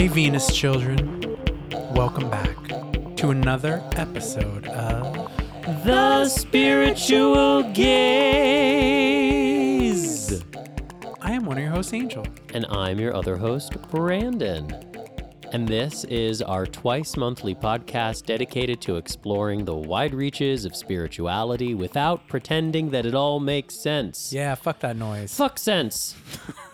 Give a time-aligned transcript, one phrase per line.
[0.00, 1.36] Hey, Venus children.
[1.92, 2.56] Welcome back
[3.16, 5.30] to another episode of
[5.84, 7.92] The Spiritual Gayz.
[11.20, 12.26] I am one of your hosts, Angel.
[12.54, 14.72] And I'm your other host, Brandon.
[15.52, 21.74] And this is our twice monthly podcast dedicated to exploring the wide reaches of spirituality
[21.74, 24.32] without pretending that it all makes sense.
[24.32, 25.36] Yeah, fuck that noise.
[25.36, 26.16] Fuck sense.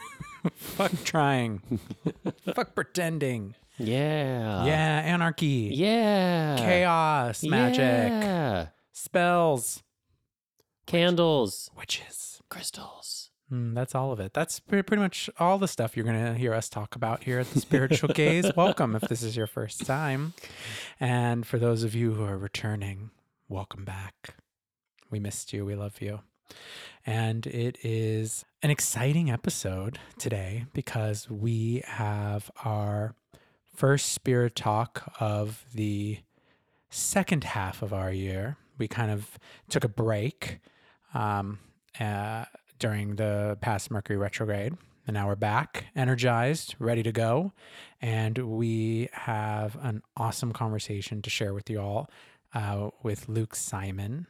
[0.56, 1.62] Fuck trying.
[2.54, 3.54] fuck pretending.
[3.78, 4.64] Yeah.
[4.64, 5.70] yeah, anarchy.
[5.74, 6.56] Yeah.
[6.58, 7.78] Chaos, magic,
[8.10, 8.66] Yeah.
[8.92, 9.82] spells,
[10.86, 11.70] Candles.
[11.76, 12.40] witches.
[12.48, 13.30] Crystals.
[13.52, 14.32] Mm, that's all of it.
[14.34, 17.50] That's pretty much all the stuff you're going to hear us talk about here at
[17.50, 18.56] the Spiritual Gayz.
[18.56, 20.32] Welcome if this is your first time.
[20.98, 23.10] And for those of you who are returning,
[23.48, 24.34] welcome back.
[25.10, 25.64] We missed you.
[25.64, 26.20] We love you.
[27.04, 33.14] And it is an exciting episode today because we have our
[33.74, 36.18] first spirit talk of the
[36.90, 38.56] second half of our year.
[38.78, 40.58] We kind of took a break
[41.14, 41.58] um,
[42.00, 42.46] uh,
[42.78, 44.74] during the past Mercury retrograde.
[45.06, 47.52] And now we're back, energized, ready to go.
[48.02, 52.10] And we have an awesome conversation to share with you all
[52.52, 54.26] uh, with Luke Simon,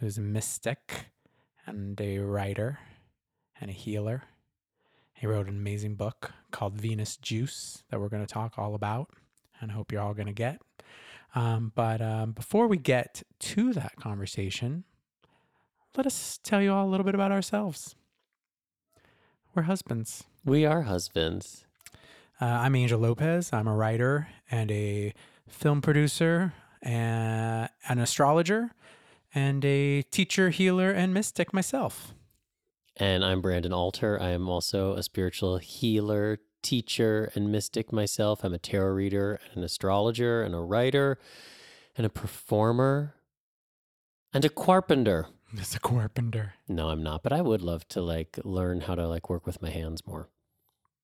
[0.00, 1.06] who's a mystic
[1.66, 2.78] and a writer
[3.60, 4.22] and a healer.
[5.12, 9.10] He wrote an amazing book called Venus Juice that we're going to talk all about
[9.60, 10.60] and hope you're all going to get.
[11.34, 14.84] Um, but um, before we get to that conversation,
[15.96, 17.94] let us tell you all a little bit about ourselves.
[19.54, 20.24] We're husbands.
[20.44, 21.64] We are husbands.
[22.40, 23.52] Uh, I'm Angel Lopez.
[23.52, 25.14] I'm a writer and a
[25.48, 28.70] film producer, and an astrologer,
[29.34, 32.14] and a teacher, healer, and mystic myself.
[32.96, 34.20] And I'm Brandon Alter.
[34.20, 38.44] I am also a spiritual healer, teacher, and mystic myself.
[38.44, 41.18] I'm a tarot reader, and an astrologer, and a writer,
[41.96, 43.14] and a performer,
[44.32, 45.26] and a carpenter.
[45.56, 46.54] It's a carpenter.
[46.66, 49.62] No, I'm not, but I would love to like learn how to like work with
[49.62, 50.28] my hands more.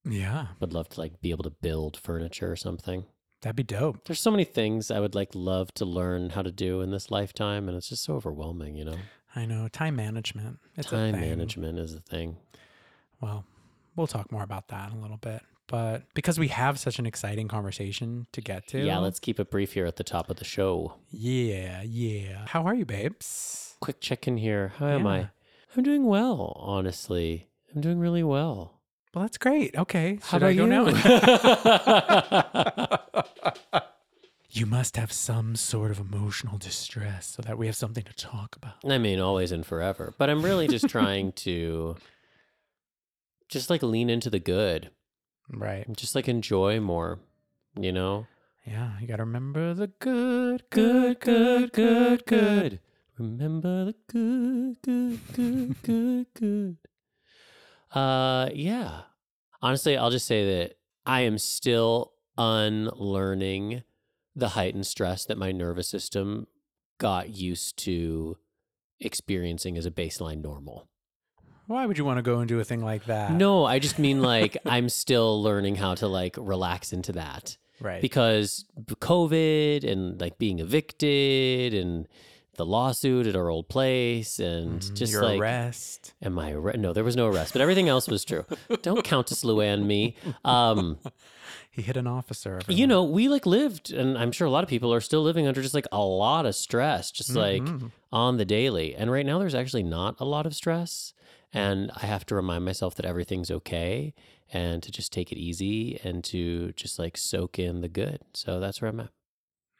[0.04, 3.04] Yeah, Would love to like be able to build furniture or something.
[3.40, 4.04] That'd be dope.
[4.04, 7.10] There's so many things I would like love to learn how to do in this
[7.10, 8.96] lifetime, and it's just so overwhelming, you know.
[9.34, 10.58] I know time management.
[10.76, 12.36] It's a Time management is the thing.
[13.20, 13.44] Well,
[13.96, 15.42] we'll talk more about that in a little bit.
[15.68, 19.52] But because we have such an exciting conversation to get to, Yeah, let's keep it
[19.52, 20.94] brief here at the top of the show.
[21.12, 22.44] Yeah, yeah.
[22.48, 23.76] How are you, babes?
[23.80, 24.72] quick check in here.
[24.76, 25.30] How am I?
[25.76, 27.48] I'm doing well, honestly.
[27.74, 28.79] I'm doing really well.
[29.12, 29.76] Well, that's great.
[29.76, 30.70] Okay, How should I about go you?
[33.72, 33.82] now?
[34.50, 38.56] you must have some sort of emotional distress so that we have something to talk
[38.56, 38.74] about.
[38.88, 40.14] I mean, always and forever.
[40.18, 41.96] But I'm really just trying to
[43.48, 44.90] just like lean into the good.
[45.52, 45.86] Right.
[45.96, 47.18] Just like enjoy more,
[47.78, 48.26] you know?
[48.64, 52.78] Yeah, you got to remember the good, Good, good, good, good.
[53.18, 56.76] Remember the good, good, good, good, good.
[57.92, 59.02] Uh, yeah.
[59.62, 63.82] Honestly, I'll just say that I am still unlearning
[64.34, 66.46] the heightened stress that my nervous system
[66.98, 68.36] got used to
[69.00, 70.88] experiencing as a baseline normal.
[71.66, 73.32] Why would you want to go and do a thing like that?
[73.32, 78.02] No, I just mean like I'm still learning how to like relax into that Right.
[78.02, 82.06] because COVID and like being evicted and
[82.60, 86.12] the lawsuit at our old place and Mm, just your like arrest.
[86.22, 88.44] am I arre- no there was no arrest but everything else was true.
[88.82, 90.02] Don't Countess Luann me.
[90.44, 90.98] Um
[91.72, 92.60] He hit an officer.
[92.68, 95.46] you know we like lived and I'm sure a lot of people are still living
[95.48, 97.90] under just like a lot of stress just like Mhm.
[98.12, 98.88] on the daily.
[98.94, 101.14] And right now there's actually not a lot of stress.
[101.52, 104.14] And I have to remind myself that everything's okay
[104.52, 108.20] and to just take it easy and to just like soak in the good.
[108.34, 109.10] So that's where I'm at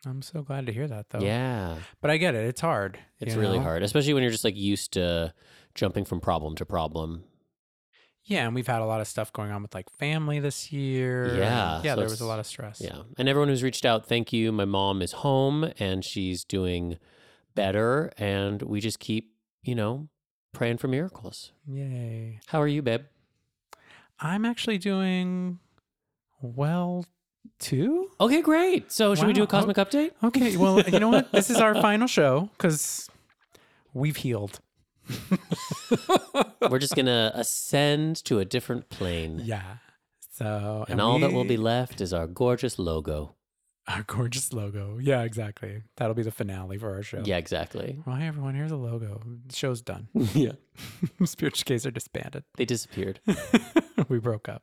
[0.06, 1.20] I'm so glad to hear that, though.
[1.20, 2.44] yeah But I get it.
[2.46, 2.98] It's hard.
[3.18, 3.64] It's really know?
[3.64, 5.34] hard, especially when you're just like used to
[5.74, 7.24] jumping from problem to problem.
[8.24, 11.36] Yeah, and we've had a lot of stuff going on with like family this year.
[11.36, 12.80] Yeah, Yeah, so there was a lot of stress.
[12.80, 13.02] Yeah.
[13.18, 14.52] And everyone who's reached out, thank you.
[14.52, 16.98] My mom is home and she's doing
[17.54, 18.12] better.
[18.18, 19.32] And we just keep,
[19.62, 20.08] you know,
[20.52, 21.52] praying for miracles.
[21.66, 22.40] Yay.
[22.46, 23.02] How are you, babe?
[24.20, 25.58] I'm actually doing
[26.42, 27.06] well
[27.58, 28.10] too.
[28.20, 28.90] Okay, great.
[28.92, 30.10] So, should we do a cosmic update?
[30.22, 30.56] Okay.
[30.56, 31.32] Well, you know what?
[31.32, 33.08] This is our final show because
[33.94, 34.60] we've healed.
[36.70, 39.40] We're just to ascend to a different plane.
[39.44, 39.76] Yeah.
[40.32, 43.34] So And, all that will we- be left is our gorgeous logo.
[43.88, 44.98] our gorgeous logo.
[45.00, 45.82] Yeah, exactly.
[45.96, 47.22] That'll be the finale for our show.
[47.24, 47.98] Yeah, exactly.
[48.06, 49.20] Well, hey everyone, here's a logo.
[49.46, 50.08] The show's done.
[50.34, 50.52] yeah.
[51.24, 52.44] Spiritual Gayz are disbanded.
[52.56, 53.20] They disappeared.
[54.08, 54.62] we broke up.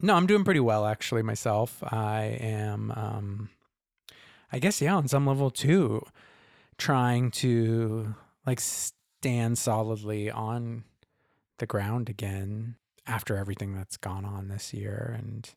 [0.00, 1.82] No, I'm doing pretty well actually myself.
[1.82, 3.50] I am um
[4.52, 6.02] I guess yeah, on some level too
[6.78, 8.14] trying to
[8.46, 10.84] like stand solidly on
[11.58, 12.76] the ground again
[13.06, 15.54] after everything that's gone on this year and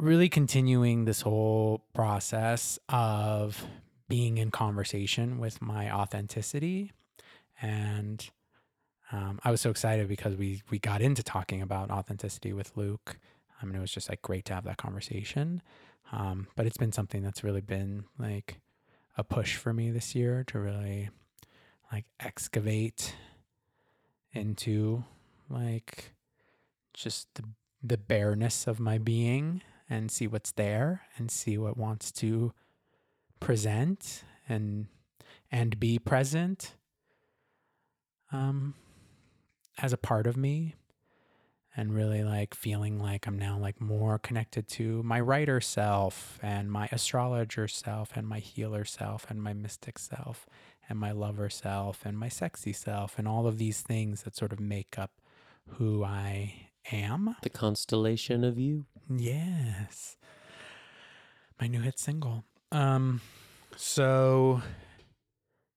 [0.00, 3.66] really continuing this whole process of
[4.08, 6.92] being in conversation with my authenticity
[7.60, 8.30] and
[9.12, 13.18] um, I was so excited because we we got into talking about authenticity with Luke.
[13.60, 15.62] I mean, it was just like great to have that conversation.
[16.12, 18.60] Um, but it's been something that's really been like
[19.16, 21.10] a push for me this year to really
[21.92, 23.14] like excavate
[24.32, 25.04] into
[25.48, 26.12] like
[26.94, 27.44] just the
[27.82, 32.52] the bareness of my being and see what's there and see what wants to
[33.40, 34.86] present and
[35.50, 36.74] and be present
[38.32, 38.74] um
[39.78, 40.74] as a part of me
[41.76, 46.72] and really like feeling like I'm now like more connected to my writer self and
[46.72, 50.46] my astrologer self and my healer self and my mystic self
[50.88, 54.52] and my lover self and my sexy self and all of these things that sort
[54.52, 55.12] of make up
[55.76, 57.36] who I am.
[57.42, 58.86] The constellation of you.
[59.08, 60.16] Yes.
[61.60, 62.44] My new hit single.
[62.72, 63.20] Um
[63.76, 64.62] so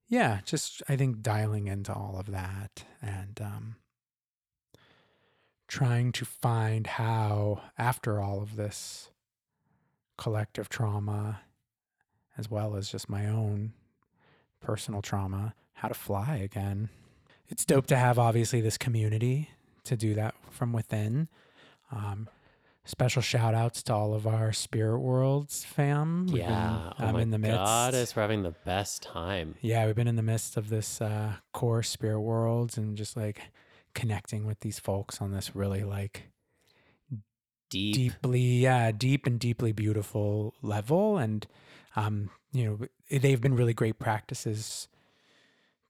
[0.07, 3.75] yeah, just I think dialing into all of that and um
[5.71, 9.09] trying to find how, after all of this
[10.17, 11.43] collective trauma,
[12.37, 13.71] as well as just my own
[14.59, 16.89] personal trauma, how to fly again.
[17.47, 19.49] It's dope to have, obviously, this community
[19.85, 21.29] to do that from within.
[21.89, 22.27] Um,
[22.83, 26.27] special shout outs to all of our Spirit Worlds fam.
[26.27, 26.47] We've yeah.
[26.49, 27.55] Been, um, oh my in the midst.
[27.55, 29.55] Goddess, we're having the best time.
[29.61, 33.51] Yeah, we've been in the midst of this uh, core Spirit Worlds and just like
[33.93, 36.29] connecting with these folks on this really like
[37.69, 37.95] deep.
[37.95, 41.17] deeply yeah deep and deeply beautiful level.
[41.17, 41.45] And
[41.95, 44.87] um you know they've been really great practices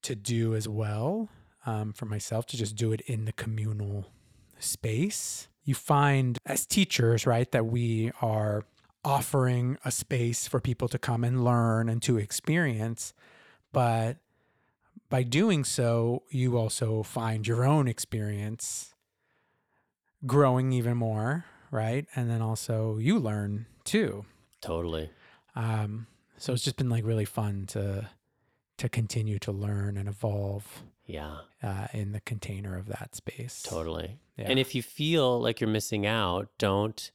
[0.04, 1.30] to do as well
[1.66, 4.08] um, for myself to just do it in the communal
[4.58, 5.48] space.
[5.64, 8.66] You find as teachers right that we are
[9.06, 13.14] offering a space for people to come and learn and to experience
[13.72, 14.18] but
[15.12, 18.96] by doing so, you also find your own experience
[20.26, 22.08] growing even more, right?
[22.16, 24.26] And then also you learn too.
[24.62, 25.12] Totally.
[25.56, 28.10] Um, so it's just been like really fun to
[28.78, 30.84] to continue to learn and evolve.
[31.06, 31.40] Yeah.
[31.62, 33.62] Uh, in the container of that space.
[33.62, 34.18] Totally.
[34.38, 34.46] Yeah.
[34.48, 37.12] And if you feel like you're missing out, don't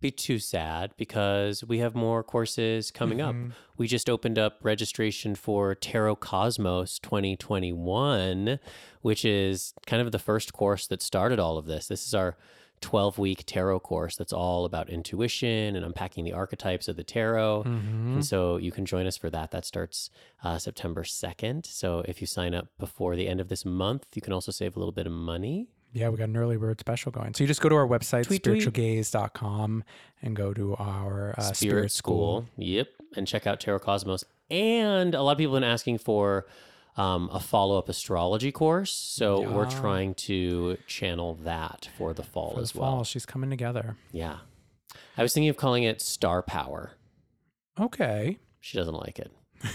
[0.00, 3.46] be too sad because we have more courses coming mm-hmm.
[3.46, 3.56] up.
[3.76, 8.58] We just opened up registration for Tarot Cosmos 2021,
[9.02, 11.88] which is kind of the first course that started all of this.
[11.88, 12.36] This is our
[12.80, 17.64] 12 week tarot course that's all about intuition and unpacking the archetypes of the tarot.
[17.64, 18.14] Mm-hmm.
[18.14, 19.50] And so you can join us for that.
[19.50, 20.10] That starts
[20.42, 21.66] uh, September 2nd.
[21.66, 24.76] So if you sign up before the end of this month, you can also save
[24.76, 25.68] a little bit of money.
[25.92, 27.34] Yeah, we got an early bird special going.
[27.34, 29.84] So you just go to our website, tweet, spiritualgayz.com,
[30.22, 32.42] and go to our uh, Spirit, Spirit School.
[32.42, 32.48] School.
[32.56, 32.88] Yep.
[33.16, 34.24] And check out Tarot Cosmos.
[34.50, 36.46] And a lot of people have been asking for
[36.96, 38.92] um, a follow up astrology course.
[38.92, 39.52] So yeah.
[39.52, 42.90] we're trying to channel that for the fall for as the well.
[42.90, 43.04] Fall.
[43.04, 43.96] She's coming together.
[44.12, 44.38] Yeah.
[45.16, 46.92] I was thinking of calling it Star Power.
[47.78, 48.38] Okay.
[48.60, 49.32] She doesn't like it.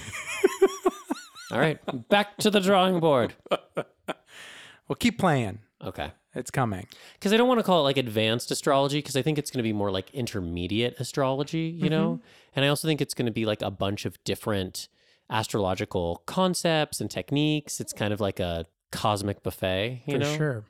[1.52, 1.80] All right.
[2.10, 3.36] Back to the drawing board.
[3.78, 5.60] well, keep playing.
[5.84, 6.12] Okay.
[6.34, 6.88] It's coming.
[7.14, 9.60] Because I don't want to call it like advanced astrology because I think it's going
[9.60, 11.90] to be more like intermediate astrology, you mm-hmm.
[11.90, 12.22] know?
[12.56, 14.88] And I also think it's going to be like a bunch of different
[15.30, 17.80] astrological concepts and techniques.
[17.80, 20.38] It's kind of like a cosmic buffet, you for know?
[20.38, 20.64] sure.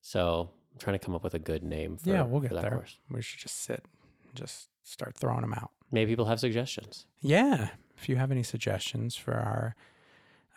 [0.00, 2.70] So I'm trying to come up with a good name for Yeah, we'll get there.
[2.70, 2.98] Course.
[3.10, 3.84] We should just sit
[4.24, 5.70] and just start throwing them out.
[5.92, 7.06] Maybe people have suggestions.
[7.20, 7.70] Yeah.
[7.96, 9.76] If you have any suggestions for our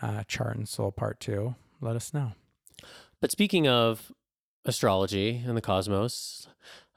[0.01, 2.33] uh, chart and soul part two, let us know.
[3.23, 4.11] But speaking of
[4.65, 6.45] astrology and the cosmos,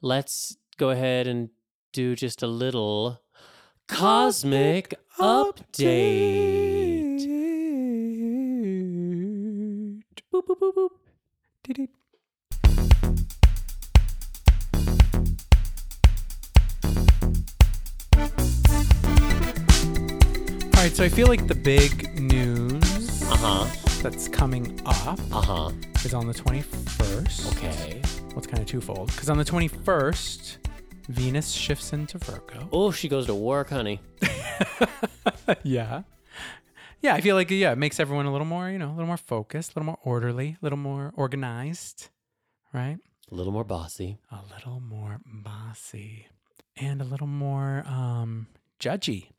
[0.02, 1.50] let's go ahead and
[1.92, 3.22] do just a little
[3.86, 5.68] cosmic, update.
[10.32, 10.88] Boop, boop, boop, boop.
[11.62, 11.90] Dee-dee.
[20.74, 23.66] All right, so I feel like the big news Uh huh
[24.02, 25.70] that's coming up Uh huh.
[26.06, 27.56] Is on the 21st.
[27.56, 28.00] Okay.
[28.28, 30.58] Well, it's kind of twofold because on the 21st,
[31.08, 32.68] Venus shifts into Virgo.
[32.70, 34.00] Oh, she goes to work, honey.
[35.64, 36.02] yeah.
[37.02, 39.06] Yeah, I feel like yeah, it makes everyone a little more, you know, a little
[39.06, 42.08] more focused, a little more orderly, a little more organized,
[42.72, 42.98] right?
[43.32, 44.18] A little more bossy.
[44.30, 46.28] a little more bossy,
[46.76, 48.46] and a little more um,
[48.78, 49.30] judgy.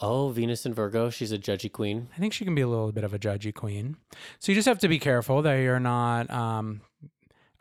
[0.00, 1.08] Oh, Venus and Virgo.
[1.10, 2.08] She's a judgy queen.
[2.16, 3.96] I think she can be a little bit of a judgy queen.
[4.40, 6.80] So you just have to be careful that you're not um,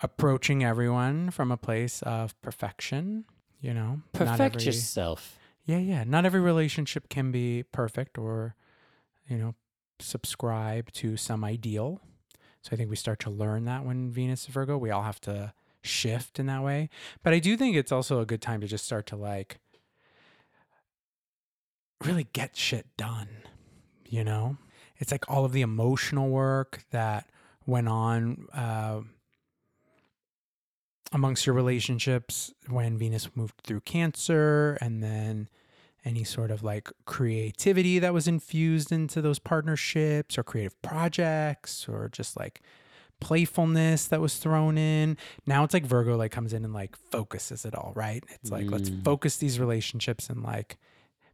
[0.02, 3.26] approaching everyone from a place of perfection.
[3.62, 5.38] You know, Not Perfect every- yourself.
[5.66, 6.04] Yeah, yeah.
[6.04, 8.56] Not every relationship can be perfect or,
[9.30, 9.56] you know,
[10.00, 12.02] subscribe to some ideal.
[12.62, 15.54] So I think we start to learn that when Venus Virgo, we all have to
[15.82, 16.90] shift in that way.
[17.24, 19.60] But I do think it's also a good time to just start to like
[22.06, 23.30] really get shit done,
[24.08, 24.58] you know?
[24.98, 27.30] It's like all of the emotional work that
[27.66, 29.02] went on uh,
[31.12, 35.48] amongst your relationships when Venus moved through Cancer, and then
[36.06, 42.10] any sort of like creativity that was infused into those partnerships or creative projects or
[42.12, 42.62] just like
[43.22, 45.16] playfulness that was thrown in.
[45.48, 48.22] Now it's like Virgo like comes in and like focuses it all, right?
[48.30, 49.04] It's like let's Mm.
[49.06, 50.78] focus these relationships and like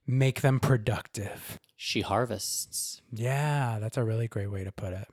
[0.10, 1.60] make them productive.
[1.76, 3.02] She harvests.
[3.12, 5.08] Yeah, that's a really great way to put it.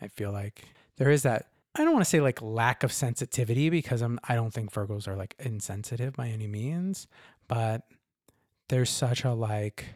[0.00, 0.64] I feel like
[0.96, 4.34] there is that I don't want to say like lack of sensitivity because I'm I
[4.34, 7.06] don't think Virgos are like insensitive by any means,
[7.48, 7.82] but
[8.68, 9.94] there's such a like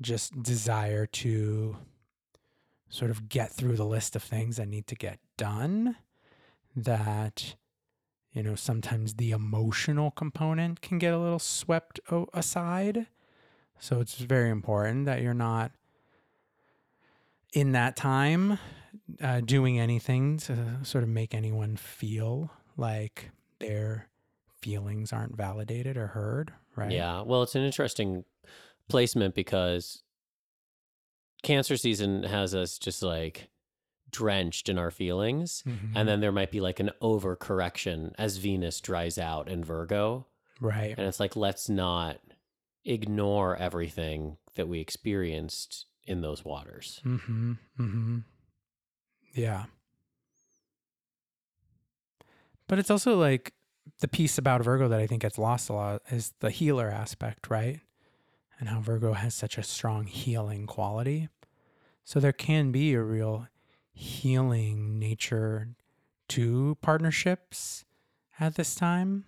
[0.00, 1.76] just desire to
[2.88, 5.96] sort of get through the list of things that need to get done
[6.76, 7.54] that
[8.32, 11.98] you know sometimes the emotional component can get a little swept
[12.32, 13.06] aside
[13.80, 15.72] so it's very important that you're not
[17.52, 18.58] in that time
[19.22, 24.08] uh, doing anything to sort of make anyone feel like their
[24.60, 26.90] feelings aren't validated or heard, right?
[26.92, 27.22] Yeah.
[27.22, 28.24] Well, it's an interesting
[28.88, 30.02] placement because
[31.42, 33.48] cancer season has us just like
[34.10, 35.62] drenched in our feelings.
[35.66, 35.92] Mhm.
[35.94, 40.26] And then there might be like an overcorrection as Venus dries out in Virgo.
[40.60, 40.94] right.
[40.98, 42.18] And it's like, let's not
[42.88, 47.00] ignore everything that we experienced in those waters.
[47.04, 47.52] Mm-hmm.
[47.78, 48.18] Mm-hmm.
[49.34, 49.64] Yeah.
[52.66, 53.52] But it's also like
[54.00, 57.50] the piece about Virgo that I think gets lost a lot is the healer aspect,
[57.50, 57.80] right?
[58.58, 61.28] And how Virgo has such a strong healing quality.
[62.04, 63.48] So there can be a real
[63.92, 65.68] healing nature
[66.28, 67.84] to partnerships
[68.40, 69.24] at this time.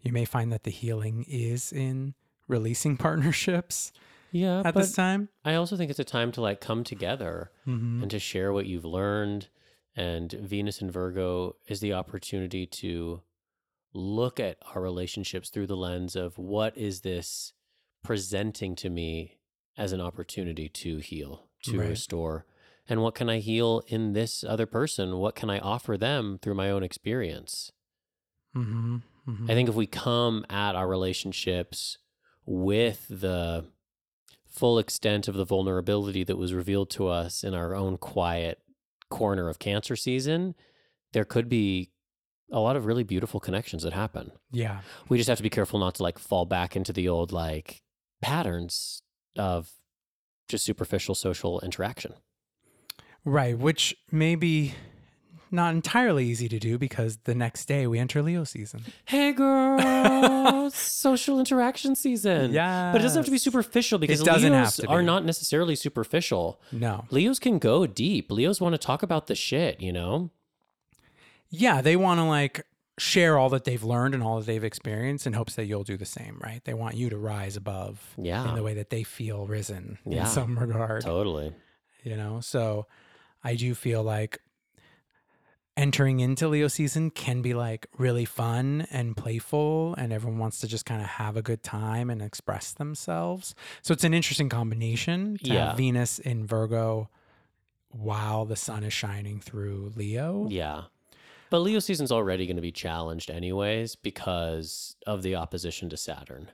[0.00, 2.14] You may find that the healing is in
[2.48, 3.92] releasing partnerships
[4.32, 4.62] Yeah.
[4.64, 5.28] at this time.
[5.44, 8.02] I also think it's a time to like come together Mm-hmm.
[8.02, 9.48] and to share what you've learned.
[9.96, 13.22] And Venus and Virgo is the opportunity to
[13.92, 17.52] look at our relationships through the lens of what is this
[18.04, 19.38] presenting to me
[19.76, 21.88] as an opportunity to heal, to Right.
[21.90, 22.46] restore,
[22.88, 25.18] and what can I heal in this other person?
[25.18, 27.72] What can I offer them through my own experience?
[28.56, 28.96] Mm-hmm.
[29.28, 29.50] Mm-hmm.
[29.50, 31.98] I think if we come at our relationships
[32.48, 33.66] with the
[34.48, 38.58] full extent of the vulnerability that was revealed to us in our own quiet
[39.10, 40.54] corner of cancer season,
[41.12, 41.90] there could be
[42.50, 44.32] a lot of really beautiful connections that happen.
[44.50, 44.80] yeah.
[45.10, 47.82] We just have to be careful not to like fall back into the old like
[48.22, 49.02] patterns
[49.36, 49.68] of
[50.48, 52.14] just superficial social interaction.
[53.26, 54.74] Right, which may be
[55.50, 58.82] not entirely easy to do because the next day we enter Leo season.
[59.04, 62.52] Hey girl, social interaction season.
[62.52, 62.92] Yeah.
[62.92, 66.60] But it doesn't have to be superficial because doesn't have Leos are not necessarily superficial.
[66.72, 67.06] No.
[67.10, 68.30] Leos can go deep.
[68.30, 70.30] Leos want to talk about the shit, you know?
[71.50, 72.66] Yeah, they want to like
[72.98, 75.96] share all that they've learned and all that they've experienced in hopes that you'll do
[75.96, 76.62] the same, right?
[76.64, 78.48] They want you to rise above Yeah.
[78.48, 80.22] in the way that they feel risen Yeah.
[80.22, 81.52] in some regard, Totally.
[82.02, 82.40] you know?
[82.40, 82.86] So
[83.44, 84.40] I do feel like
[85.78, 90.66] entering into Leo season can be like really fun and playful and everyone wants to
[90.66, 93.54] just kind of have a good time and express themselves.
[93.82, 95.68] So it's an interesting combination to Yeah.
[95.68, 97.08] have Venus in Virgo
[97.90, 100.48] while the sun is shining through Leo.
[100.50, 100.82] Yeah.
[101.48, 106.50] But Leo season's already going to be challenged anyways because of the opposition to Saturn.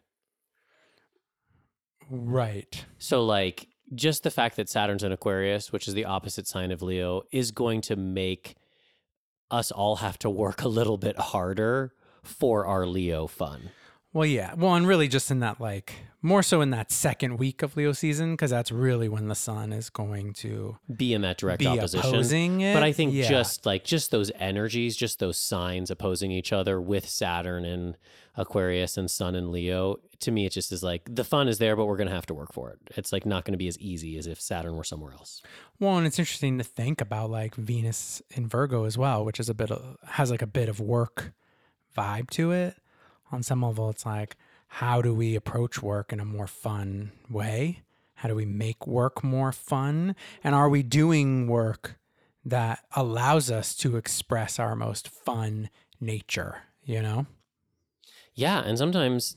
[2.11, 2.85] Right.
[2.99, 6.83] So like just the fact that Saturn's in Aquarius, which is the opposite sign of
[6.83, 8.57] Leo, is going to make
[9.51, 13.71] us all have to work a little bit harder for our Leo fun.
[14.13, 14.55] Well, yeah.
[14.55, 17.93] Well, and really just in that, like, more so in that second week of Leo
[17.93, 22.59] season, because that's really when the sun is going to Be in that direct opposition.
[22.73, 23.29] But I think Yeah.
[23.29, 27.97] just like just those energies, just those signs opposing each other with Saturn and
[28.37, 31.77] Aquarius and Sun and Leo, to me it just is like the fun is there,
[31.77, 32.79] but we're gonna have to work for it.
[32.97, 35.43] It's like not gonna be as easy as if Saturn were somewhere else.
[35.79, 39.49] Well, and it's interesting to think about like Venus in Virgo as well, which is
[39.49, 41.33] a bit of, has like a bit of work
[41.97, 42.77] vibe to it.
[43.33, 44.37] On some level, it's like,
[44.69, 47.83] how do we approach work in a more fun way?
[48.15, 50.17] How do we make work more fun?
[50.43, 51.99] And are we doing work
[52.45, 56.63] that allows us to express our most fun nature?
[56.85, 57.27] You know?
[58.35, 59.37] Yeah, and sometimes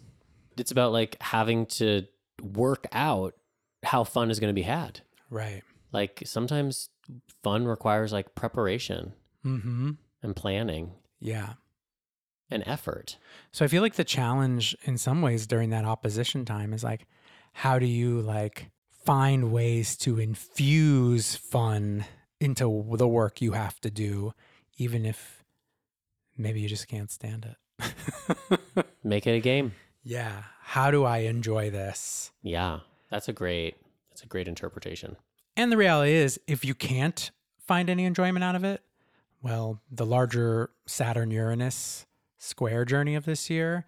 [0.57, 2.05] it's about like having to
[2.41, 3.35] work out
[3.83, 5.01] how fun is gonna be had.
[5.29, 5.63] Right.
[5.91, 6.89] Like sometimes
[7.43, 9.13] fun requires like preparation
[9.45, 9.91] Mm hmm.
[10.21, 11.53] and planning Yeah.
[12.49, 13.17] and effort.
[13.51, 17.05] So I feel like the challenge in some ways during that opposition time is like
[17.53, 18.71] how do you like
[19.05, 22.05] find ways to infuse fun
[22.41, 24.33] into the work you have to do
[24.77, 25.43] even if
[26.37, 27.55] maybe you just can't stand it.
[29.03, 29.73] Make it a game.
[30.03, 32.31] yeah, how do I enjoy this?
[32.41, 32.79] Yeah.
[33.09, 33.75] That's a great
[34.09, 35.15] that's a great interpretation.
[35.55, 38.81] And the reality is if you can't find any enjoyment out of it,
[39.41, 42.05] well, the larger Saturn Uranus
[42.37, 43.85] square journey of this year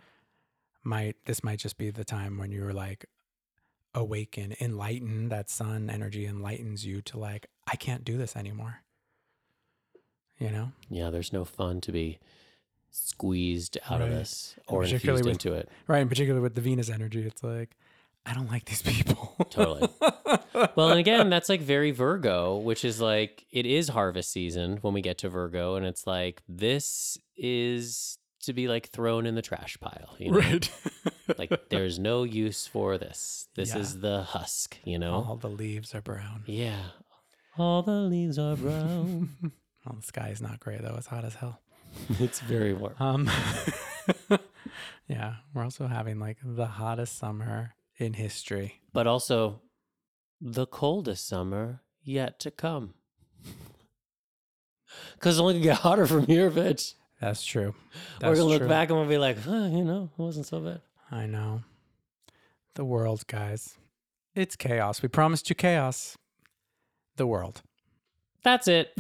[0.84, 3.06] might this might just be the time when you're like
[3.94, 8.82] awaken, enlighten that sun energy enlightens you to like I can't do this anymore.
[10.38, 10.72] You know?
[10.90, 12.20] Yeah, there's no fun to be
[12.92, 14.16] squeezed out of Right.
[14.18, 15.70] this or infused with- into it.
[15.88, 17.76] Right, and particularly with the Venus energy, it's like
[18.26, 19.36] I don't like these people.
[19.50, 19.88] Totally.
[20.76, 24.94] Well, and again, that's like very Virgo, which is like it is harvest season when
[24.94, 29.42] we get to Virgo, and it's like this is to be like thrown in the
[29.42, 30.16] trash pile.
[30.20, 30.38] You know?
[30.40, 30.70] right.
[31.38, 33.48] Like there's no use for this.
[33.54, 33.82] This Yeah.
[33.82, 35.14] is the husk, you know?
[35.28, 36.44] All the leaves are brown.
[36.48, 36.80] Yeah.
[37.56, 39.30] All the leaves are brown.
[39.86, 40.96] Well, the sky is not gray though.
[40.98, 41.62] It's hot as hell.
[42.20, 42.96] it's very warm.
[43.00, 43.30] Um,
[45.08, 48.82] yeah, we're also having like the hottest summer in history.
[48.94, 49.62] But also
[50.42, 52.94] the coldest summer yet to come.
[55.14, 56.96] Because it's only gonna get hotter from here, bitch.
[57.22, 57.76] That's true.
[58.22, 58.68] We're gonna look true.
[58.68, 60.82] back and we'll be like, huh, you know, it wasn't so bad.
[61.12, 61.62] I know.
[62.74, 63.78] The world, guys.
[64.34, 65.04] It's chaos.
[65.04, 66.18] We promised you chaos.
[67.18, 67.62] The world.
[68.44, 68.94] That's it.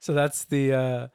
[0.00, 1.08] So that's the uh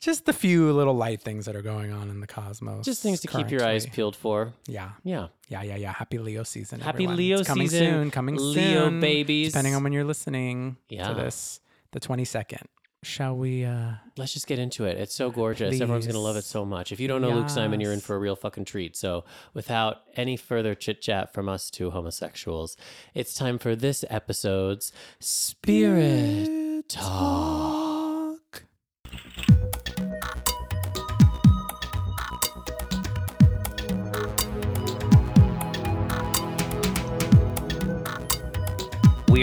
[0.00, 2.84] just the few little light things that are going on in the cosmos.
[2.84, 3.96] Just things to keep your eyes currently.
[3.96, 4.52] peeled for.
[4.66, 4.90] Yeah.
[5.02, 5.28] Yeah.
[5.48, 5.92] Yeah, yeah, yeah.
[5.92, 6.80] Happy Leo season.
[6.80, 7.16] Happy everyone.
[7.16, 8.10] Leo It's coming season, soon.
[8.10, 8.52] Coming soon.
[8.54, 9.00] Leo soon.
[9.00, 9.48] babies.
[9.52, 11.08] Depending on when you're listening Yeah.
[11.08, 11.60] to this,
[11.92, 12.64] the 22nd.
[13.02, 13.64] Shall we?
[13.64, 14.98] uh Let's just get into it.
[14.98, 15.80] It's so gorgeous.
[15.80, 16.90] Everyone's going to love it so much.
[16.92, 18.96] If you don't know Luke Simon, you're in for a real fucking treat.
[18.96, 22.76] So, without any further chit chat from us two homosexuals,
[23.14, 24.90] it's time for this episode's
[25.20, 27.83] Spirit Talk
[29.12, 29.43] you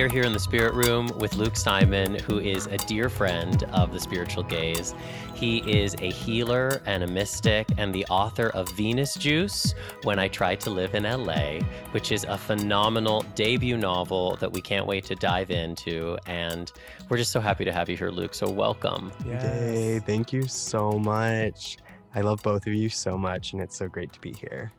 [0.02, 3.62] We are here in the spirit room with Luke Simon, who is a dear friend
[3.72, 4.96] of the Spiritual Gayz.
[5.36, 10.28] He is a healer and a mystic and the author of Venus Juice When I
[10.28, 11.60] Tried to Live in LA,
[11.92, 16.18] which is a phenomenal debut novel that we can't wait to dive into.
[16.26, 16.72] And
[17.08, 18.34] we're just so happy to have you here, Luke.
[18.34, 19.12] So, welcome.
[19.28, 21.78] Yay, thank you so much.
[22.16, 24.72] I love both of you so much, and it's so great to be here.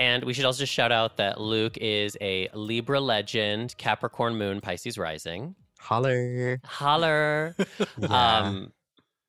[0.00, 4.60] And we should also just shout out that Luke is a Libra legend, Capricorn moon,
[4.60, 5.54] Pisces rising.
[5.78, 6.58] Holler.
[6.64, 7.54] Holler.
[7.98, 8.38] Yeah.
[8.38, 8.72] Um,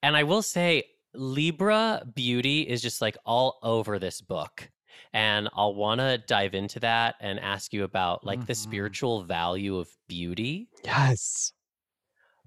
[0.02, 4.70] and I will say, Libra beauty is just like all over this book.
[5.14, 8.64] And I'll want to dive into that and ask you about like the Mhm.
[8.64, 10.70] spiritual value of beauty.
[10.86, 11.52] yes.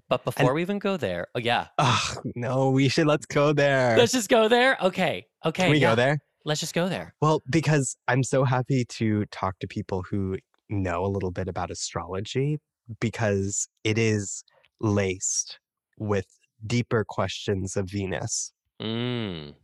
[0.09, 3.07] But before we even go there, oh, yeah, Oh, no, we should.
[3.07, 3.97] Let's go there.
[3.97, 4.77] let's just go there.
[4.81, 5.25] Okay.
[5.45, 5.63] Okay.
[5.63, 6.19] Can we yeah, go there?
[6.45, 7.15] Let's just go there.
[7.21, 10.37] Well, because I'm so happy to talk to people who
[10.69, 12.59] know a little bit about astrology
[12.99, 14.43] because it is
[14.79, 15.59] laced
[15.97, 16.27] with
[16.65, 19.55] deeper questions of Venus Mm.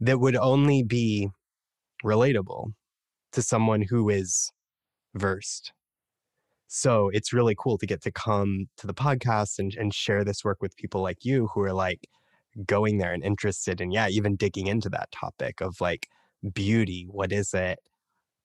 [0.00, 1.28] that would only be
[2.04, 2.72] relatable
[3.32, 4.52] to someone who is
[5.14, 5.72] versed.
[6.68, 10.44] So it's really cool to get to come to the podcast and, and share this
[10.44, 12.08] work with people like you who are like
[12.64, 16.06] going there and interested and yeah, even digging into that topic of like
[16.52, 17.06] beauty.
[17.10, 17.78] What is it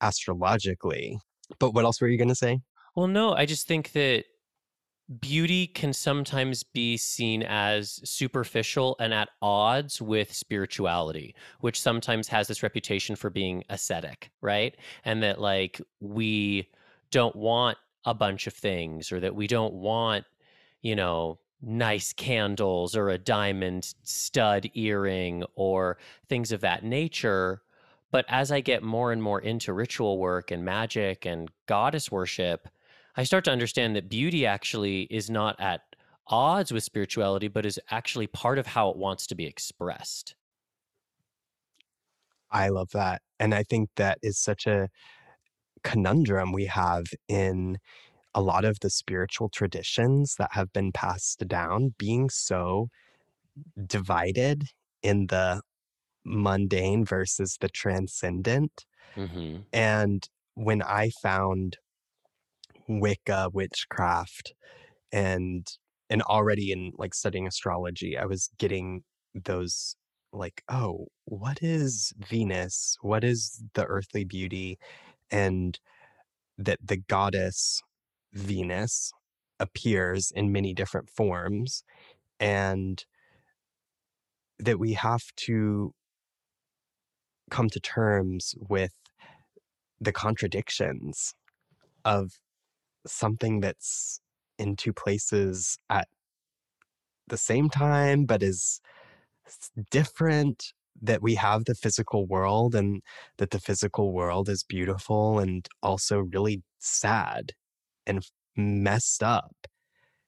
[0.02, 1.20] astrologically?
[1.60, 2.60] But what else were you going to say?
[2.96, 4.26] Well, no, I just think that
[5.20, 12.48] beauty can sometimes be seen as superficial and at odds with spirituality, which sometimes has
[12.48, 14.76] this reputation for being ascetic, right?
[15.04, 16.70] And that like we
[17.12, 20.26] don't want a bunch of things or that we don't want,
[20.82, 25.98] you know, nice candles or a diamond stud earring or
[26.30, 27.62] things of that nature.
[28.16, 32.70] But as I get more and more into ritual work and magic and goddess worship,
[33.18, 35.82] I start to understand that beauty actually is not at
[36.28, 40.34] odds with spirituality, but is actually part of how it wants to be expressed.
[42.50, 43.22] I love that.
[43.38, 44.88] And I think that is such a
[45.84, 47.80] conundrum we have in
[48.34, 52.88] a lot of the spiritual traditions that have been passed down being so
[53.86, 54.70] divided
[55.04, 55.62] in the
[56.26, 58.86] mundane versus the transcendent.
[59.16, 59.60] Mm-hmm.
[59.72, 61.78] And when I found
[62.88, 64.54] Wicca witchcraft
[65.12, 65.68] and
[66.10, 69.96] and already in like studying astrology, I was getting those
[70.32, 72.98] like, oh, what is Venus?
[73.02, 74.78] What is the earthly beauty?
[75.32, 75.80] And
[76.58, 77.82] that the goddess
[78.34, 79.12] Venus
[79.60, 81.84] appears in many different forms
[82.40, 83.04] and
[84.60, 85.94] that we have to
[87.50, 88.94] come to terms with
[90.02, 91.34] the contradictions
[92.04, 92.34] of
[93.08, 94.20] something that's
[94.58, 96.08] in two places at
[97.28, 98.80] the same time but is
[99.92, 103.02] different that we have the physical world and
[103.38, 107.52] that the physical world is beautiful and also really sad
[108.08, 109.56] and messed up.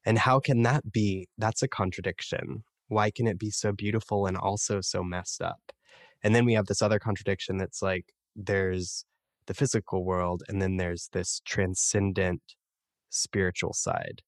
[0.05, 1.27] And how can that be?
[1.37, 2.63] That's a contradiction.
[2.89, 5.71] Why can it be so beautiful and also so messed up
[6.27, 9.05] and then we have this other contradiction that's like there's
[9.45, 12.41] the physical world and then there's this transcendent
[13.09, 14.23] spiritual side.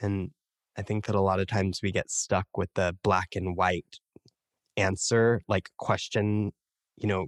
[0.00, 0.32] And
[0.76, 4.00] I think that a lot of times we get stuck with the black and white
[4.76, 6.50] answer, like question,
[6.96, 7.26] you know,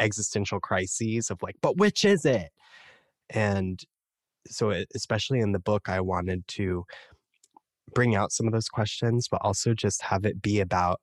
[0.00, 2.52] existential crises of like, but which is it?
[3.28, 3.78] And
[4.48, 6.84] so, especially in the book, I wanted to
[7.94, 11.02] bring out some of those questions, but also just have it be about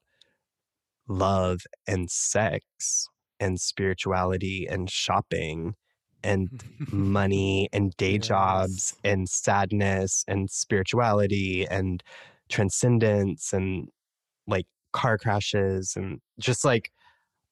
[1.10, 5.76] love and sex and spirituality and shopping
[6.24, 8.28] and money and day yes.
[8.28, 12.04] jobs and sadness and spirituality and
[12.48, 13.90] transcendence and
[14.48, 16.92] like car crashes and just like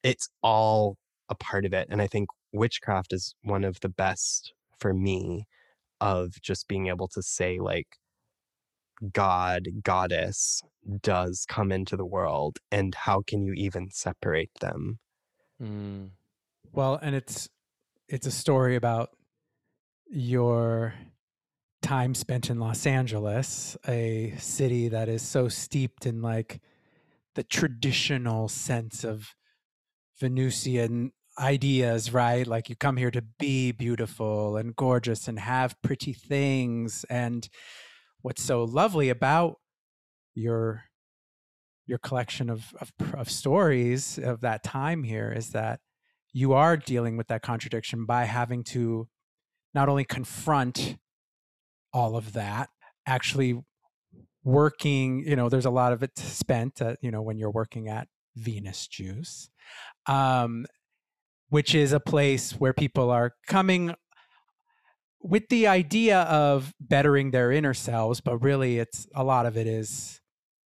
[0.04, 0.98] it's all
[1.30, 5.46] a part of it and i think witchcraft is one of the best for me
[6.02, 7.98] of just being able to say like
[9.14, 10.62] god goddess
[11.02, 15.00] does come into the world and how can you even separate them
[15.62, 16.10] mm.
[16.72, 17.50] well and it's
[18.10, 19.10] it's a story about
[20.10, 20.94] your
[21.82, 26.62] time spent in Los Angeles, a city that is so steeped in like
[27.36, 29.36] the traditional sense of
[30.20, 32.48] Venusian ideas, right?
[32.48, 37.06] Like you come here to be beautiful and gorgeous and have pretty things.
[37.10, 37.48] And
[38.22, 39.56] what's so lovely about
[40.36, 40.84] your
[41.88, 45.80] your collection of, of, of stories of that time here is that
[46.34, 49.08] you are dealing with that contradiction by having to
[49.74, 50.98] not only confront
[51.94, 52.70] all of that,
[53.06, 53.60] actually
[54.44, 57.88] working, you know, there's a lot of it spent, uh, you know, when you're working
[57.88, 59.50] at Venus Juice,
[60.06, 60.66] um,
[61.50, 63.96] which is a place where people are coming
[65.28, 69.68] with the idea of bettering their inner selves, but really it's a lot of it
[69.68, 70.22] is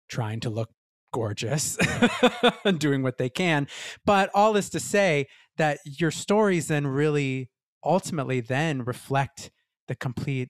[0.09, 0.69] trying to look
[1.13, 1.77] gorgeous
[2.65, 3.67] and doing what they can.
[4.05, 7.49] But all this to say that your stories then really
[7.83, 9.51] ultimately then reflect
[9.87, 10.49] the complete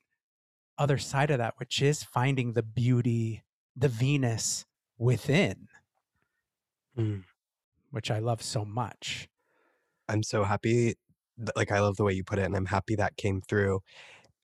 [0.78, 3.44] other side of that, which is finding the beauty,
[3.76, 4.66] the Venus
[4.98, 5.68] within,
[6.98, 7.24] mm.
[7.92, 9.30] which I love so much.
[10.10, 10.96] I'm so happy.
[11.56, 13.82] Like, I love the way you put it, and I'm happy that came through.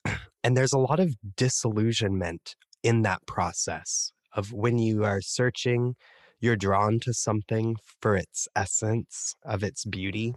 [0.44, 5.96] And there's a lot of disillusionment in that process of when you are searching,
[6.40, 10.36] you're drawn to something for its essence of its beauty,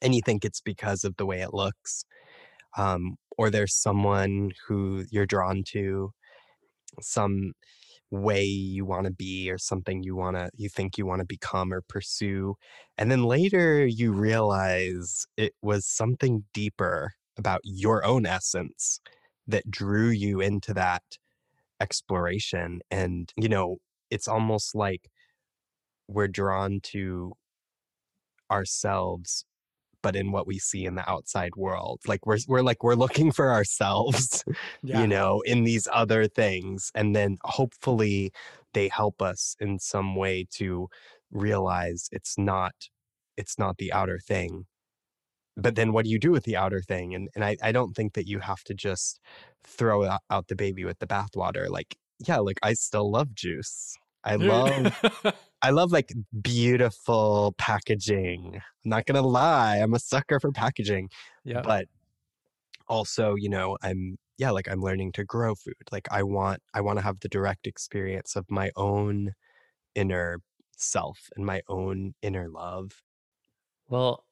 [0.00, 2.04] and you think it's because of the way it looks.
[2.78, 6.12] Um, or there's someone who you're drawn to,
[7.00, 7.52] some
[8.14, 11.26] way you want to be or something you want to you think you want to
[11.26, 12.54] become or pursue
[12.98, 19.00] and then later you realize it was something deeper about your own essence
[19.46, 21.02] that drew you into that
[21.80, 23.76] exploration and you know
[24.10, 25.10] it's almost like
[26.08, 27.32] we're drawn to
[28.50, 29.44] ourselves
[30.04, 32.00] but in what we see in the outside world.
[32.06, 34.44] Like we're we're like we're looking for ourselves,
[34.84, 35.00] Yeah.
[35.00, 36.92] you know, in these other things.
[36.94, 38.30] And then hopefully
[38.74, 40.88] they help us in some way to
[41.32, 42.74] realize it's not
[43.38, 44.66] it's not the outer thing.
[45.56, 47.14] But then what do you do with the outer thing?
[47.14, 49.20] And and I, I don't think that you have to just
[49.64, 51.68] throw out, out the baby with the bathwater.
[51.70, 51.96] Like,
[52.28, 53.96] yeah, like I still love juice.
[54.24, 55.00] I love
[55.64, 58.56] I love like beautiful packaging.
[58.56, 61.08] I'm not gonna lie, I'm a sucker for packaging.
[61.44, 61.62] yeah.
[61.62, 61.88] But
[62.88, 65.74] also, you know, I'm yeah, like I'm learning to grow food.
[65.92, 69.32] Like I want I want to have the direct experience of my own
[69.94, 70.40] inner
[70.76, 73.02] self and my own inner love.
[73.88, 74.26] Well,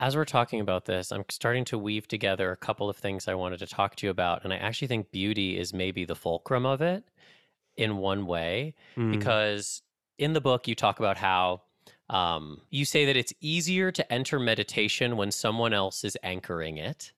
[0.00, 3.34] as we're talking about this, I'm starting to weave together a couple of things I
[3.34, 4.44] wanted to talk to you about.
[4.44, 7.04] And I actually think beauty is maybe the fulcrum of it
[7.76, 9.82] in one way, Mm, because
[10.18, 11.62] in the book, you talk about how
[12.10, 17.12] um, you say that it's easier to enter meditation when someone else is anchoring it.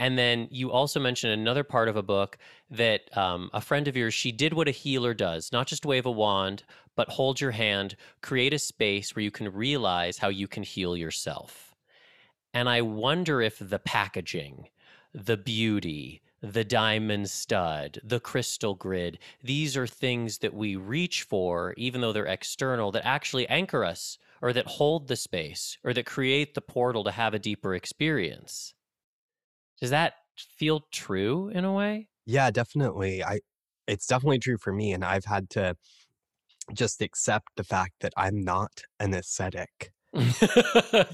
[0.00, 2.38] And then you also mention another part of a book
[2.70, 6.06] that um, a friend of yours, she did what a healer does, not just wave
[6.06, 6.62] a wand,
[6.94, 10.96] but hold your hand, create a space where you can realize how you can heal
[10.96, 11.74] yourself.
[12.54, 14.68] And I wonder if the packaging,
[15.12, 21.74] the beauty, the diamond stud, the crystal grid, these are things that we reach for,
[21.76, 26.06] even though they're external, that actually anchor us or that hold the space or that
[26.06, 28.74] create the portal to have a deeper experience.
[29.80, 32.08] Does that feel true in a way?
[32.26, 33.24] Yeah, definitely.
[33.24, 33.40] I
[33.88, 34.92] it's definitely true for me.
[34.92, 35.74] And I've had to
[36.74, 39.92] just accept the fact that I'm not an ascetic.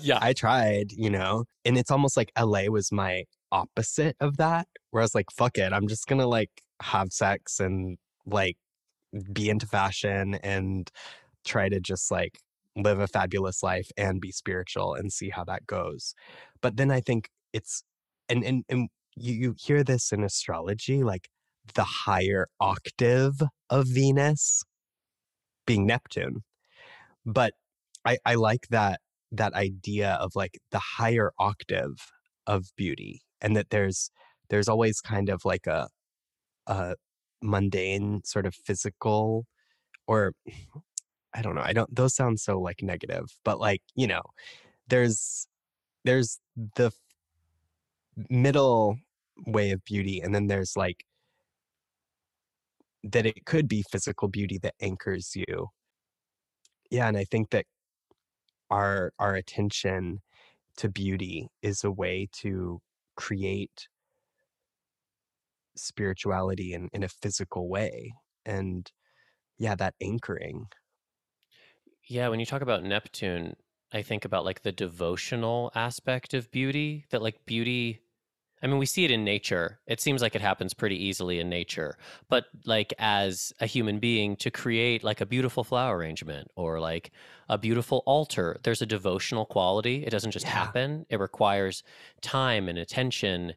[0.00, 0.18] yeah.
[0.20, 5.02] I tried, you know, and it's almost like LA was my opposite of that, where
[5.02, 6.50] I was like, fuck it, I'm just gonna like
[6.82, 8.56] have sex and like
[9.32, 10.90] be into fashion and
[11.44, 12.40] try to just like
[12.76, 16.14] live a fabulous life and be spiritual and see how that goes.
[16.60, 17.84] But then I think it's
[18.28, 21.28] and and and you, you hear this in astrology, like
[21.74, 23.40] the higher octave
[23.70, 24.64] of Venus
[25.66, 26.42] being Neptune.
[27.24, 27.54] But
[28.04, 29.00] I, I like that
[29.32, 32.10] that idea of like the higher octave
[32.46, 34.10] of beauty and that there's
[34.50, 35.88] there's always kind of like a
[36.66, 36.94] a
[37.42, 39.46] mundane sort of physical
[40.06, 40.32] or
[41.34, 41.62] I don't know.
[41.62, 44.22] I don't those sound so like negative, but like, you know,
[44.88, 45.46] there's
[46.04, 46.40] there's
[46.76, 46.92] the
[48.30, 48.96] middle
[49.46, 51.04] way of beauty and then there's like
[53.02, 55.68] that it could be physical beauty that anchors you.
[56.90, 57.66] Yeah, and I think that
[58.70, 60.20] our our attention
[60.78, 62.80] to beauty is a way to
[63.16, 63.88] create
[65.76, 68.14] spirituality in, in a physical way.
[68.44, 68.90] And
[69.58, 70.66] yeah, that anchoring.
[72.06, 73.56] Yeah, when you talk about Neptune,
[73.92, 78.00] I think about like the devotional aspect of beauty, that like beauty
[78.64, 79.78] I mean, we see it in nature.
[79.86, 81.98] It seems like it happens pretty easily in nature.
[82.30, 87.12] But like as a human being to create like a beautiful flower arrangement or like
[87.50, 90.04] a beautiful altar, there's a devotional quality.
[90.06, 90.50] It doesn't just Yeah.
[90.50, 91.04] happen.
[91.10, 91.82] It requires
[92.22, 93.54] time and attention.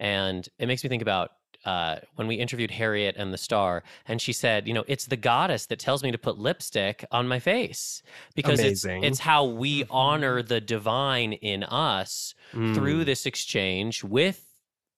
[0.00, 1.32] And it makes me think about
[1.66, 5.16] uh, when we interviewed Harriet and the Star, and she said, you know, it's the
[5.16, 8.02] goddess that tells me to put lipstick on my face
[8.36, 9.02] because it's Amazing.
[9.02, 14.45] it's how we honor the divine in us through Mm, this exchange with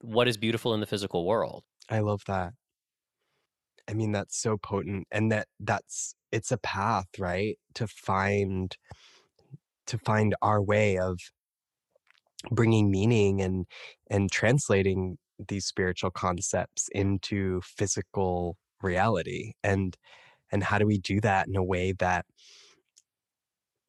[0.00, 1.64] what is beautiful in the physical world.
[1.88, 2.52] I love that.
[3.88, 5.06] I mean, that's so potent.
[5.10, 7.58] And that that's it's a path, right?
[7.74, 8.76] To find
[9.86, 11.18] to find our way of
[12.50, 13.66] bringing meaning and
[14.10, 19.96] and translating these spiritual concepts into physical reality and
[20.52, 22.24] and how do we do that in a way that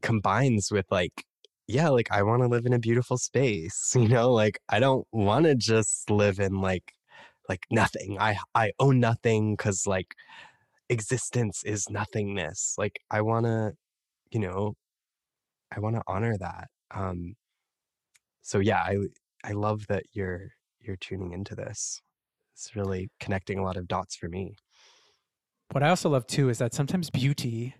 [0.01, 1.25] combines with like
[1.69, 5.07] yeah like i want to live in a beautiful space you know like i don't
[5.11, 6.93] want to just live in like
[7.49, 8.17] like nothing.
[8.19, 10.13] I i own nothing cuz like
[10.89, 12.75] existence is nothingness.
[12.77, 13.73] Like i want to
[14.31, 14.75] you know
[15.75, 17.35] i want to honor that um
[18.41, 18.97] so yeah i
[19.43, 20.49] i love that you're
[20.81, 22.01] you're tuning into this.
[22.53, 24.55] It's really connecting a lot of dots for me.
[25.71, 27.75] What I also love too is that sometimes beauty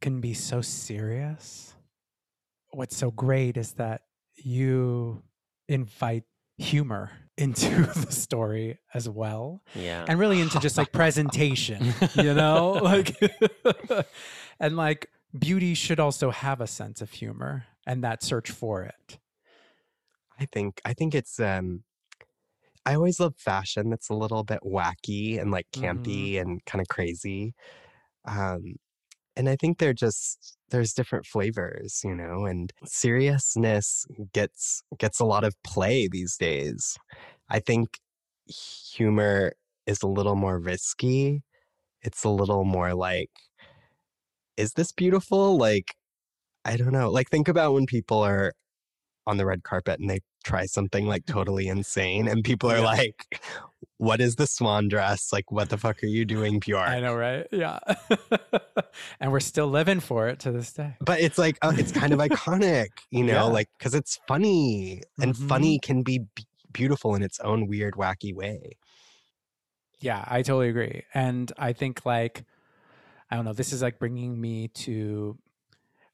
[0.00, 1.75] can be so serious.
[2.76, 4.02] What's so great is that
[4.36, 5.22] you
[5.66, 6.24] invite
[6.58, 10.04] humor into the story as well Yeah.
[10.06, 12.72] and really into just like presentation, you know?
[12.82, 13.16] Like
[14.60, 15.08] and like
[15.38, 19.18] beauty should also have a sense of humor and that search for it.
[20.38, 21.82] I think I think it's um
[22.84, 26.88] I always love fashion that's a little bit wacky and like campy and kind of
[26.88, 27.54] crazy.
[28.26, 28.76] Um
[29.36, 35.24] and I think they're just there's different flavors, you know, and seriousness gets gets a
[35.24, 36.96] lot of play these days.
[37.50, 37.98] I think
[38.48, 39.54] humor
[39.86, 41.42] is a little more risky.
[42.02, 43.30] It's a little more like
[44.56, 45.56] is this beautiful?
[45.58, 45.94] Like
[46.64, 47.10] I don't know.
[47.10, 48.54] Like think about when people are
[49.26, 52.84] on the red carpet and they try something like totally insane and people are Yeah.
[52.84, 53.40] like
[53.98, 55.32] what is the swan dress?
[55.32, 56.88] Like what the fuck are you doing, Bjork?
[56.88, 57.46] I know, right?
[57.52, 57.78] Yeah.
[59.20, 60.96] and we're still living for it to this day.
[61.00, 63.42] but it's like uh, it's kind of iconic you know Yeah.
[63.44, 65.48] like because it's funny and Mhm.
[65.48, 68.76] funny can be b- beautiful in its own weird wacky way
[70.00, 71.02] Yeah, I totally agree.
[71.14, 72.44] And I think like
[73.30, 75.36] I don't know, this is like bringing me to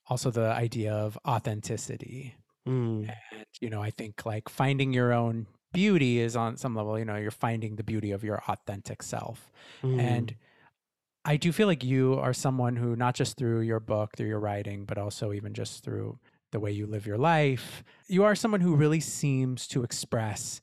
[0.08, 2.36] also the idea of authenticity.
[2.66, 6.98] Mm, And you know, I think like finding your own beauty is on some level,
[6.98, 9.50] you know, you're finding the beauty of your authentic self.
[9.82, 10.34] mm, And
[11.24, 14.40] I do feel like you are someone who, not just through your book, through your
[14.40, 16.18] writing, but also even just through
[16.50, 20.60] the way you live your life, you are someone who really seems to express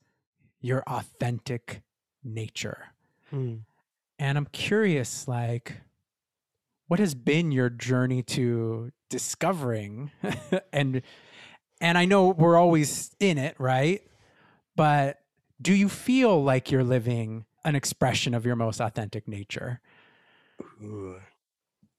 [0.62, 1.82] your authentic
[2.24, 2.90] nature.
[3.34, 3.62] mm.
[4.20, 5.82] And I'm curious, like,
[6.88, 10.12] what has been your journey to discovering
[10.74, 11.02] and
[11.82, 14.02] and I know we're always in it, right?
[14.80, 15.18] But
[15.62, 19.82] do you feel like you're living an expression of your most authentic nature?
[20.82, 21.20] Ooh.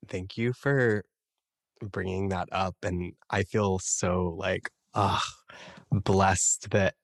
[0.08, 1.04] thank you for
[1.82, 5.24] bringing that up and i feel so like ah
[5.92, 6.94] blessed that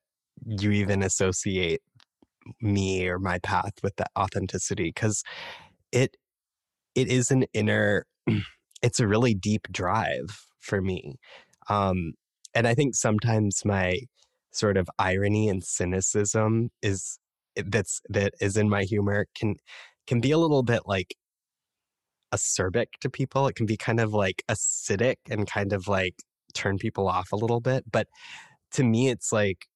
[0.47, 1.83] you even associate
[2.61, 5.23] me or my path with that authenticity because
[5.93, 6.17] it
[6.95, 8.07] it is an inner
[8.83, 11.17] it's a really deep drive for me
[11.69, 12.15] um
[12.55, 13.99] and i think sometimes my
[14.57, 17.19] sort of irony and cynicism is
[17.57, 19.57] eh, that's that is in my humor can
[20.07, 21.15] can be a little bit like
[22.35, 23.47] acerbic to people.
[23.47, 26.15] It can be kind of like acidic and kind of like
[26.55, 28.09] turn people off a little bit but
[28.73, 29.67] to me it's like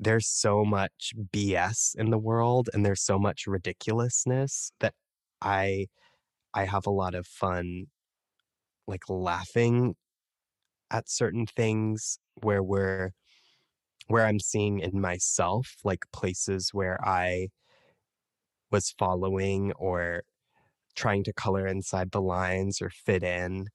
[0.00, 4.94] there's so much BS in the world and there's so much ridiculousness that
[5.42, 5.86] I
[6.54, 7.86] I have a lot of fun
[8.86, 9.96] like laughing
[10.90, 13.12] at certain things where we're
[14.08, 17.48] where I'm seeing in myself like places where I
[18.70, 20.22] was following or
[20.96, 23.68] trying to color inside the lines or fit in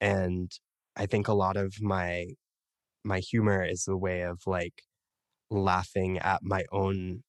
[0.00, 0.52] and
[0.96, 2.28] I think a lot of my
[3.04, 4.82] my humor is a way of like
[5.50, 7.22] laughing at my own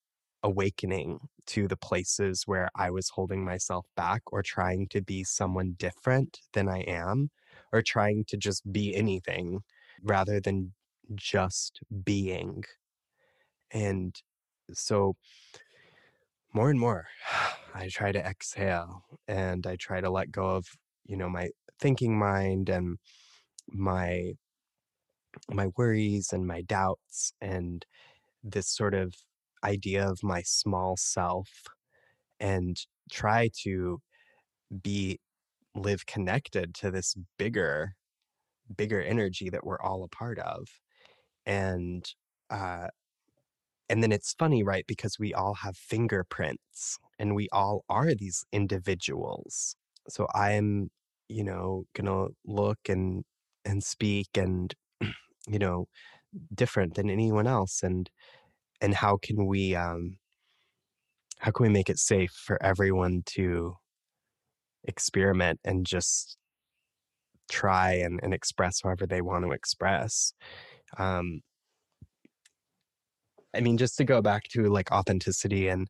[0.44, 5.76] awakening to the places where I was holding myself back or trying to be someone
[5.78, 7.30] different than I am
[7.74, 9.62] or trying to just be anything
[10.04, 10.74] rather than
[11.16, 12.64] just being.
[13.72, 14.16] And
[14.74, 15.16] so
[16.54, 17.08] more and more
[17.74, 20.66] I try to exhale and I try to let go of,
[21.06, 22.98] you know, my thinking mind and
[23.72, 24.34] my
[25.50, 27.86] my worries and my doubts and
[28.44, 29.14] this sort of
[29.64, 31.50] idea of my small self
[32.40, 32.78] and
[33.12, 34.02] try to
[34.84, 35.20] be
[35.76, 37.94] live connected to this bigger
[38.78, 40.68] bigger energy that we're all a part of
[41.50, 42.06] and
[42.52, 42.88] uh
[43.90, 48.46] and then it's funny right because we all have fingerprints and we all are these
[48.54, 49.76] individuals.
[50.10, 50.90] So i'm
[51.30, 53.24] you know gonna look and
[53.66, 54.74] and speak and
[55.48, 55.88] you know
[56.56, 58.10] different than anyone else and
[58.82, 60.18] and how can we um
[61.40, 63.76] how can we make it safe for everyone to
[64.84, 66.38] experiment and just
[67.50, 70.34] try and, and express however they want to express
[70.98, 71.42] um
[73.56, 75.88] i mean just to go back to like authenticity and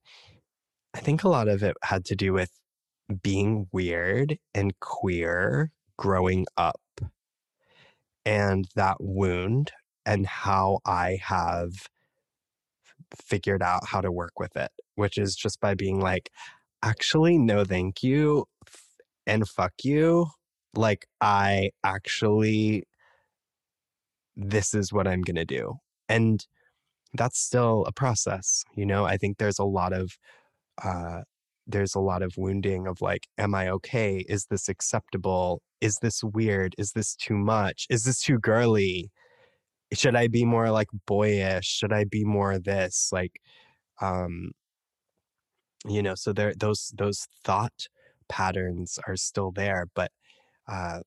[0.93, 2.51] i think a lot of it had to do with
[3.23, 6.79] being weird and queer growing up
[8.25, 9.71] and that wound
[10.05, 11.71] and how I have
[13.15, 16.29] figured out how to work with it, which is just by being like,
[16.83, 18.45] actually, no, thank you.
[19.27, 20.27] And fuck you.
[20.75, 22.83] Like, I actually,
[24.39, 25.75] this is what I'm going to do.
[26.07, 26.45] And
[27.13, 28.63] that's still a process.
[28.75, 30.11] You know, I think there's a lot of,
[30.83, 31.21] uh,
[31.67, 34.25] there's a lot of wounding of like, am I okay?
[34.29, 35.61] Is this acceptable?
[35.81, 36.73] Is this weird?
[36.77, 37.85] Is this too much?
[37.89, 39.11] Is this too girly?
[39.93, 41.67] Should I be more like boyish?
[41.67, 43.09] Should I be more this?
[43.11, 43.39] Like,
[44.01, 44.51] um,
[45.85, 47.87] you know, so there those those thought
[48.27, 50.11] patterns are still there, but
[50.67, 50.99] uh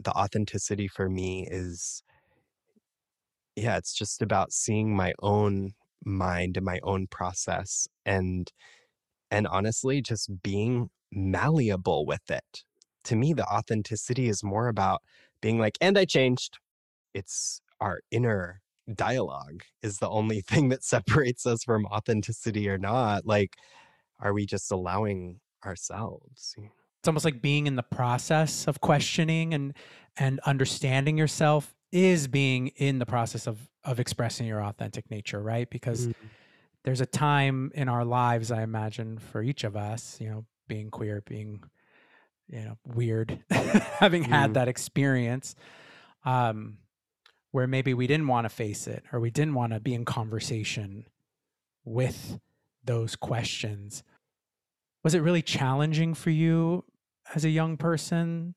[0.00, 2.02] the authenticity for me is
[3.58, 5.72] yeah, it's just about seeing my own
[6.04, 8.52] mind and my own process and
[9.30, 12.62] and honestly just being malleable with it
[13.08, 15.02] to me, the authenticity is more about
[15.40, 16.58] being like, and I changed.
[17.14, 18.60] It's our inner
[18.94, 23.26] dialogue is the only thing that separates us from authenticity or not.
[23.26, 23.56] Like,
[24.20, 26.54] are we just allowing ourselves?
[26.58, 29.74] It's almost like being in the process of questioning and
[30.16, 35.68] and understanding yourself is being in the process of of expressing your authentic nature, right?
[35.70, 36.12] Because Mm.
[36.84, 40.90] there's a time in our lives, I imagine, for each of us, you know, being
[40.90, 41.62] queer, being,
[42.48, 44.54] you know, weird, having had Mm.
[44.54, 45.54] that experience,
[46.24, 46.78] um,
[47.52, 50.04] where maybe we didn't want to face it or we didn't want to be in
[50.04, 51.06] conversation
[51.84, 52.38] with
[52.84, 54.02] those questions.
[55.02, 56.84] Was it really challenging for you
[57.34, 58.54] as a young person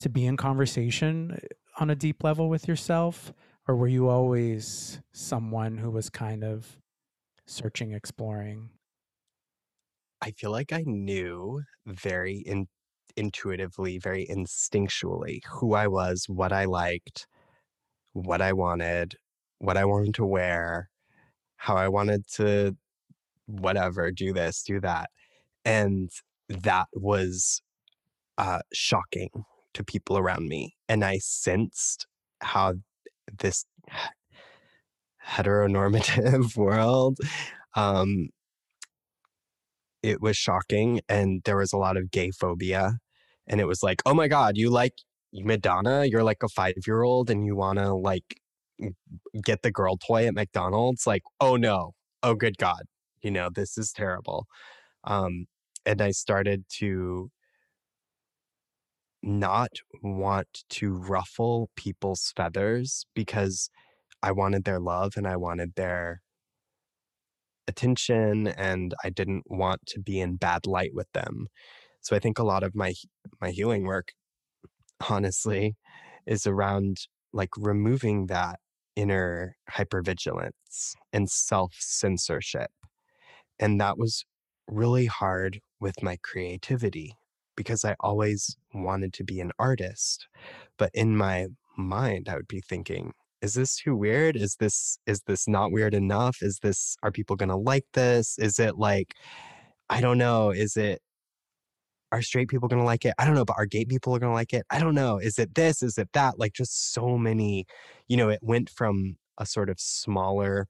[0.00, 1.38] to be in conversation
[1.78, 3.32] on a deep level with yourself?
[3.68, 6.78] Or were you always someone who was kind of
[7.46, 8.70] searching, exploring?
[10.20, 12.66] I feel like I knew very in,
[13.16, 17.26] intuitively, very instinctually who I was, what I liked,
[18.12, 19.14] what I wanted,
[19.58, 20.90] what I wanted to wear,
[21.56, 22.76] how I wanted to
[23.46, 25.10] whatever, do this, do that.
[25.64, 26.10] And
[26.48, 27.62] that was
[28.38, 29.44] uh, shocking
[29.74, 30.74] to people around me.
[30.88, 32.06] And I sensed
[32.40, 32.74] how
[33.38, 33.64] this
[35.26, 37.18] heteronormative world
[37.76, 38.28] um,
[40.02, 42.94] it was shocking and there was a lot of gay phobia
[43.46, 44.94] and it was like oh my god you like
[45.32, 46.04] madonna?
[46.06, 48.40] You're like a five year old and you want to like
[49.42, 51.06] get the girl toy at mcdonald's?
[51.06, 51.92] Like oh no.
[52.22, 52.82] Oh good god.
[53.22, 54.46] You know this is terrible.
[55.04, 55.46] Um
[55.86, 57.30] and i started to
[59.22, 59.70] not
[60.02, 63.70] want to ruffle people's feathers because
[64.22, 66.20] i wanted their love and i wanted their
[67.70, 71.46] attention and I didn't want to be in bad light with them.
[72.02, 72.94] So I think a lot of my
[73.40, 74.12] my healing work
[75.08, 75.76] honestly
[76.26, 76.98] is around
[77.32, 78.60] like removing that
[78.96, 82.70] inner hypervigilance and self-censorship.
[83.58, 84.24] And that was
[84.68, 87.14] really hard with my creativity
[87.60, 90.26] because I always wanted to be an artist.
[90.78, 94.34] But in my mind I would be thinking is this too weird?
[94.34, 96.38] Is this is this not weird enough?
[96.40, 98.38] Is this are people going to like this?
[98.38, 99.14] Is it like
[99.90, 101.02] i don't know is it
[102.12, 103.12] are straight people going to like it?
[103.18, 104.64] I don't know but are gay people going to like it?
[104.70, 105.82] I don't know is it this?
[105.82, 106.38] Is it that?
[106.38, 107.66] Like just so many
[108.08, 110.66] you know it went from a sort of smaller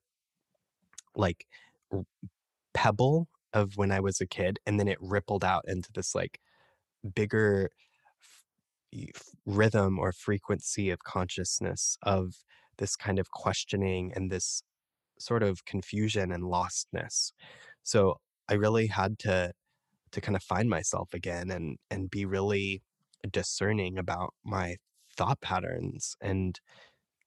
[1.14, 1.46] like
[2.74, 6.38] pebble of when i was a kid and then it rippled out into this like
[7.14, 7.70] bigger
[8.92, 12.34] f- rhythm or frequency of consciousness of
[12.78, 14.62] this kind of questioning and this
[15.18, 17.32] sort of confusion and lostness.
[17.82, 18.16] So
[18.48, 19.52] I really had to
[20.12, 22.82] to kind of find myself again and and be really
[23.30, 24.76] discerning about my
[25.16, 26.60] thought patterns and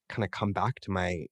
[0.10, 1.26] kind of come back to my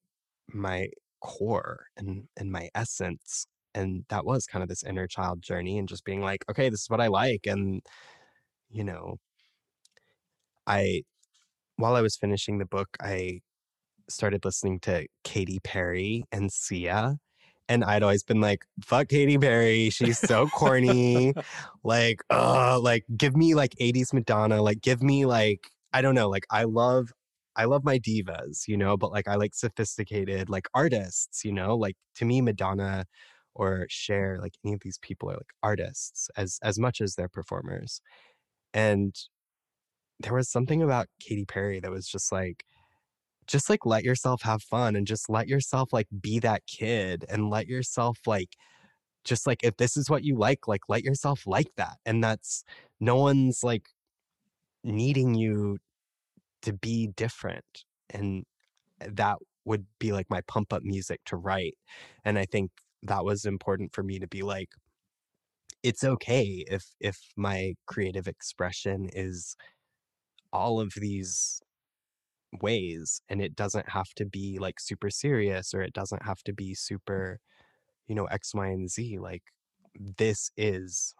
[0.53, 0.89] my
[1.21, 5.87] core and and my essence and that was kind of this inner child journey and
[5.87, 7.81] just being like okay this is what i like and
[8.71, 9.17] you know
[10.67, 11.03] i
[11.75, 13.41] while i was finishing the book i
[14.11, 17.17] started listening to Katy Perry and Sia.
[17.69, 19.89] And I'd always been like, fuck Katy Perry.
[19.89, 21.33] She's so corny.
[21.83, 24.61] like, uh, like give me like 80s Madonna.
[24.61, 27.11] Like give me like, I don't know, like I love
[27.53, 31.75] I love my divas, you know, but like I like sophisticated like artists, you know,
[31.75, 33.05] like to me Madonna
[33.53, 37.27] or Cher, like any of these people are like artists as as much as they're
[37.27, 38.01] performers.
[38.73, 39.15] And
[40.19, 42.63] there was something about Katy Perry that was just like
[43.47, 47.49] just like let yourself have fun and just let yourself like be that kid and
[47.49, 48.55] let yourself like
[49.23, 52.63] just like if this is what you like like let yourself like that and that's
[52.99, 53.89] no one's like
[54.83, 55.77] needing you
[56.61, 58.45] to be different and
[58.99, 61.75] that would be like my pump up music to write
[62.25, 62.71] and i think
[63.03, 64.69] that was important for me to be like
[65.83, 69.55] it's okay if if my creative expression is
[70.53, 71.61] all of these
[72.61, 76.53] ways and it doesn't have to be like super serious or it doesn't have to
[76.53, 77.39] be super
[78.07, 79.43] you know x y and z like
[80.17, 81.15] this is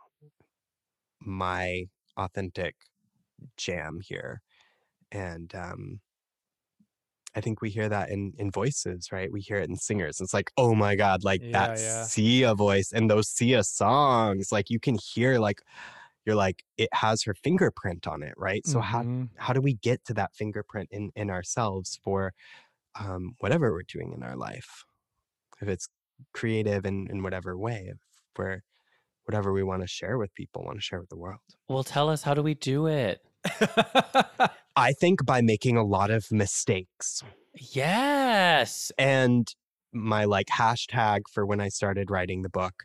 [1.21, 1.85] my
[2.17, 2.75] authentic
[3.57, 4.41] jam here.
[5.11, 5.99] And um
[7.35, 9.31] I think we hear that in in voices, right?
[9.31, 10.19] We hear it in singers.
[10.21, 12.09] It's like, oh my god, like Yeah, that yeah.
[12.09, 15.61] Sia voice and those Sia songs, like you can hear like
[16.25, 18.65] you're like it has her fingerprint on it, right?
[18.67, 19.29] So how Mhm.
[19.37, 22.33] how do we get to that fingerprint in in ourselves for
[22.99, 24.85] um, whatever we're doing in our life
[25.61, 25.87] if it's
[26.33, 27.99] creative in in whatever way if
[28.37, 28.61] we're
[29.25, 31.41] whatever we want to share with people, want to share with the world.
[31.67, 33.25] Well, tell us, how do we do it?
[34.75, 37.23] I think by making a lot of mistakes.
[37.55, 38.91] Yes.
[38.97, 39.53] And
[39.93, 42.83] my like hashtag for when I started writing the book.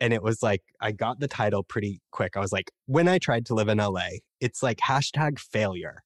[0.00, 2.36] And it was like, I got the title pretty quick.
[2.36, 4.08] I was like, when I tried to live in LA,
[4.40, 6.02] it's like hashtag failure.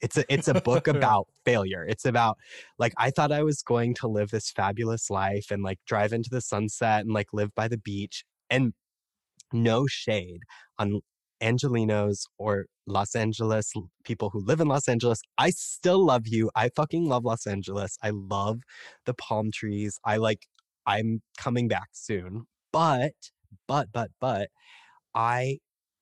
[0.00, 1.84] It's a it's a book about failure.
[1.84, 2.38] It's about
[2.78, 6.30] like I thought I was going to live this fabulous life and like drive into
[6.30, 8.72] the sunset and like live by the beach and
[9.52, 10.40] no shade
[10.78, 11.00] on
[11.42, 13.72] Angelenos or Los Angeles
[14.04, 15.20] people who live in Los Angeles.
[15.38, 16.50] I still love you.
[16.54, 17.96] I fucking love Los Angeles.
[18.02, 18.60] I love
[19.06, 19.98] the palm trees.
[20.04, 20.46] I like
[20.86, 22.46] I'm coming back soon.
[22.72, 23.12] But
[23.66, 24.50] but but but
[25.14, 25.58] I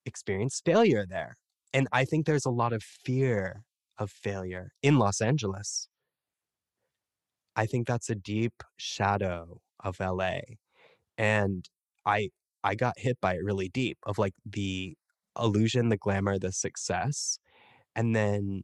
[0.07, 1.37] experienced failure there.
[1.73, 3.63] And I think there's a lot of fear
[3.99, 5.89] of failure in Los Angeles.
[7.57, 10.41] I think that's a deep shadow of LA.
[11.19, 11.69] And
[12.07, 12.31] I
[12.65, 14.97] I got hit by it really deep of like the
[15.39, 17.39] illusion, the glamour, the success,
[17.95, 18.63] and then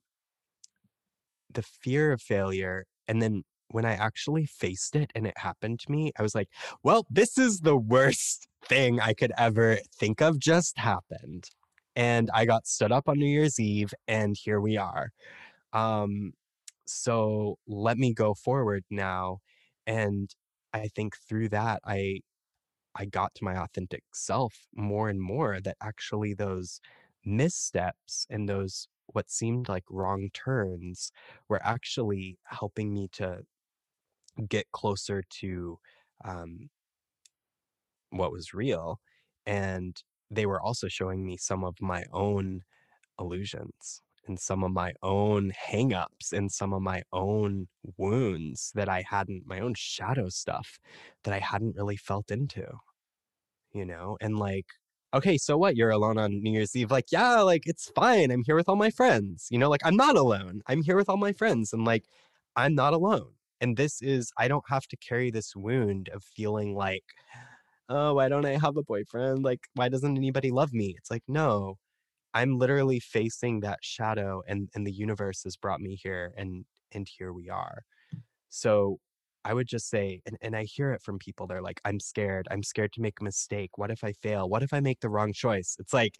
[1.52, 2.84] the fear of failure.
[3.08, 6.48] And then when I actually faced it and it happened to me, I was like,
[6.82, 11.50] well, this is the worst thing I could ever think of just happened.
[11.96, 15.10] And I got stood up on New Year's Eve, and here we are.
[15.72, 16.32] Um,
[16.86, 19.38] so let me go forward now.
[19.86, 20.30] And
[20.72, 22.20] I think through that, I
[22.96, 26.80] I got to my authentic self more and more that actually those
[27.24, 31.12] missteps and those what seemed like wrong turns
[31.48, 33.42] were actually helping me to
[34.48, 35.78] get closer to
[36.24, 36.70] um,
[38.10, 39.00] what was real.
[39.46, 42.62] And they were also showing me some of my own
[43.20, 49.04] illusions and some of my own hangups and some of my own wounds that I
[49.08, 50.78] hadn't, my own shadow stuff
[51.24, 52.66] that I hadn't really felt into,
[53.72, 54.16] you know?
[54.20, 54.66] And like,
[55.12, 55.76] okay, so what?
[55.76, 56.90] You're alone on New Year's Eve.
[56.90, 58.30] Like, yeah, like it's fine.
[58.30, 59.68] I'm here with all my friends, you know?
[59.68, 60.62] Like, I'm not alone.
[60.66, 62.04] I'm here with all my friends and like,
[62.56, 63.32] I'm not alone.
[63.60, 67.04] And this is, I don't have to carry this wound of feeling like,
[67.88, 69.44] oh, why don't I have a boyfriend?
[69.44, 70.94] Like, why doesn't anybody love me?
[70.98, 71.76] It's like, no,
[72.34, 77.06] I'm literally facing that shadow and and the universe has brought me here and and
[77.08, 77.82] here we are.
[78.48, 78.98] So
[79.44, 82.48] I would just say, and, and I hear it from people, they're like, I'm scared.
[82.50, 83.76] I'm scared to make a mistake.
[83.76, 84.48] What if I fail?
[84.48, 85.76] What if I make the wrong choice?
[85.78, 86.18] It's like,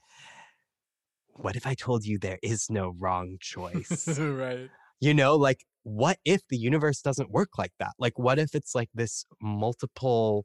[1.29, 4.07] what if I told you there is no wrong choice?
[4.19, 4.69] right.
[5.01, 7.93] you know, like, what if the universe doesn't work like that?
[7.99, 10.45] Like, what if it's like this multiple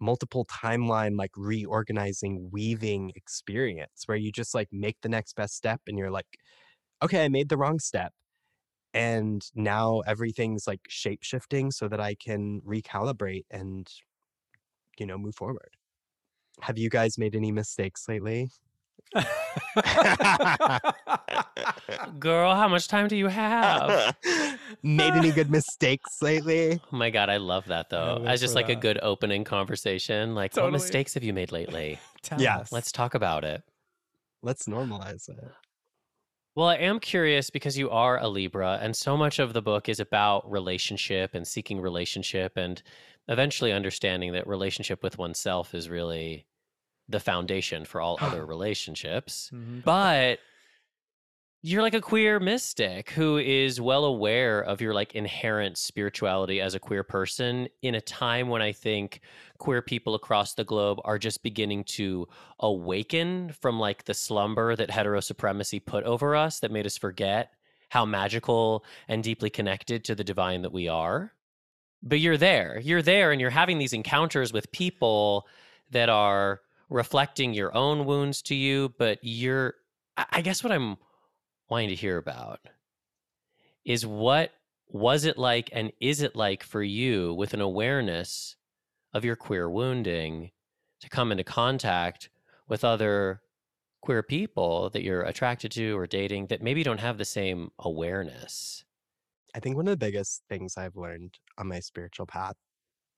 [0.00, 5.80] multiple timeline like reorganizing weaving experience where you just like make the next best step
[5.86, 6.26] and you're like
[7.02, 8.12] okay i made the wrong step.
[8.94, 13.86] And now everything's like shape shifting so that i can recalibrate and
[14.98, 15.76] you know move forward.
[16.62, 18.50] Have you guys made any mistakes lately
[22.18, 24.16] Girl, how much time do you have?
[24.82, 28.18] made any good mistakes lately Oh my god, I love that though.
[28.20, 30.34] live As just for like a good opening conversation.
[30.34, 31.98] Like, what mistakes have you made lately?
[32.22, 32.72] Tell Yes.
[32.72, 33.62] Let's talk about it.
[34.42, 35.38] let's normalize it
[36.54, 39.88] Well, I am curious because you are a Libra, and so much of the book
[39.88, 42.82] is about relationship and seeking relationship, and
[43.28, 46.46] eventually understanding that relationship with oneself is really
[47.08, 49.50] the foundation for all other relationships.
[49.52, 49.84] Mhm.
[49.84, 50.38] But
[51.62, 56.74] you're like a queer mystic who is well aware of your like inherent spirituality as
[56.74, 59.20] a queer person in a time when I think
[59.58, 62.28] queer people across the globe are just beginning to
[62.60, 67.52] awaken from like the slumber that hetero supremacy put over us that made us forget
[67.88, 71.32] how magical and deeply connected to the divine that we are.
[72.04, 72.78] But you're there.
[72.80, 75.48] You're there and you're having these encounters with people
[75.90, 79.74] that are reflecting your own wounds to you, but you're
[80.32, 80.96] I guess what I'm
[81.70, 82.60] wanting to hear about
[83.84, 84.52] is what
[84.88, 88.56] was it like and is it like for you with an awareness
[89.12, 90.50] of your queer wounding
[91.00, 92.30] to come into contact
[92.68, 93.40] with other
[94.00, 98.84] queer people that you're attracted to or dating that maybe don't have the same awareness?
[99.54, 102.56] I think one of the biggest things I've learned on my spiritual path,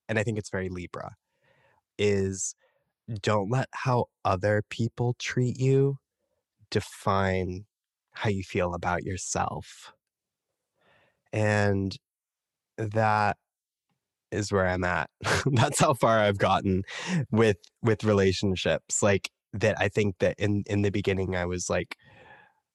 [0.08, 1.16] and I think it's very Libra,
[1.98, 2.54] is
[3.22, 5.98] don't let how other people treat you
[6.70, 7.66] define
[8.12, 9.92] how you feel about yourself.
[11.32, 11.96] And
[12.78, 13.36] that
[14.32, 15.10] is where I'm at.
[15.46, 16.82] That's how far I've gotten
[17.30, 19.02] with with relationships.
[19.02, 21.96] Like that I think that in in the beginning I was like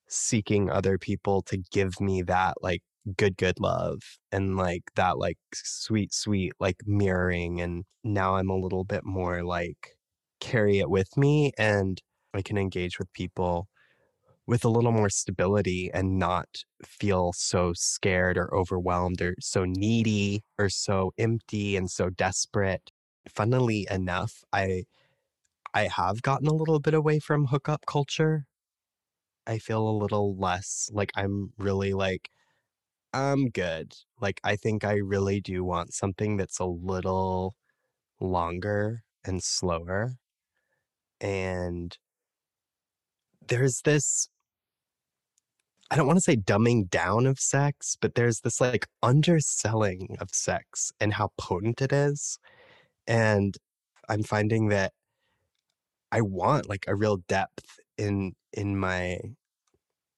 [0.07, 2.81] seeking other people to give me that like
[3.17, 3.99] good good love
[4.31, 9.43] and like that like sweet sweet like mirroring and now i'm a little bit more
[9.43, 9.95] like
[10.39, 12.01] carry it with me and
[12.33, 13.67] I can engage with people
[14.47, 20.43] with a little more stability and not feel so scared or overwhelmed or so needy
[20.59, 22.91] or so empty and so desperate.
[23.29, 24.85] Funnily enough, I
[25.73, 28.47] I have gotten a little bit away from hookup culture.
[29.47, 32.29] I feel a little less like I'm really like
[33.13, 33.93] I'm good.
[34.21, 37.55] Like I think I really do want something that's a little
[38.21, 40.17] longer and slower.
[41.21, 41.97] And
[43.47, 44.29] there's this
[45.91, 50.29] I don't want to say dumbing down of sex, but there's this like underselling of
[50.31, 52.39] sex and how potent it is.
[53.07, 53.55] And
[54.09, 54.93] I'm finding that
[56.11, 59.19] I want like a real depth in in my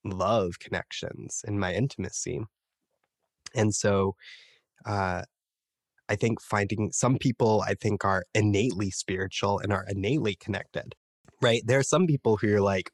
[0.05, 2.41] love connections, in my intimacy.
[3.55, 4.15] And so
[4.85, 5.23] uh
[6.09, 10.95] I think finding some people I think are innately spiritual and are innately connected.
[11.41, 11.61] Right?
[11.65, 12.91] There are some people who are like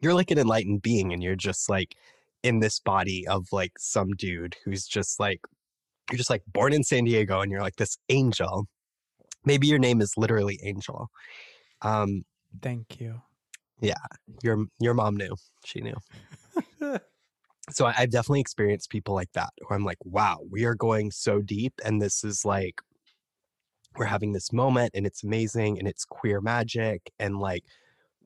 [0.00, 1.96] you're like an enlightened being and you're just like
[2.42, 5.40] in this body of like some dude who's just like
[6.10, 8.66] you're just like born in San Diego and you're like this angel.
[9.44, 11.08] Maybe your name is literally Angel.
[11.82, 12.24] Um
[12.60, 13.22] Thank you.
[13.80, 13.94] Yeah,
[14.42, 15.34] your your mom knew.
[15.64, 15.96] She knew.
[17.70, 21.10] So I, I've definitely experienced people like that where I'm like, wow, we are going
[21.10, 22.80] so deep and this is like
[23.96, 27.64] we're having this moment and it's amazing and it's queer magic and like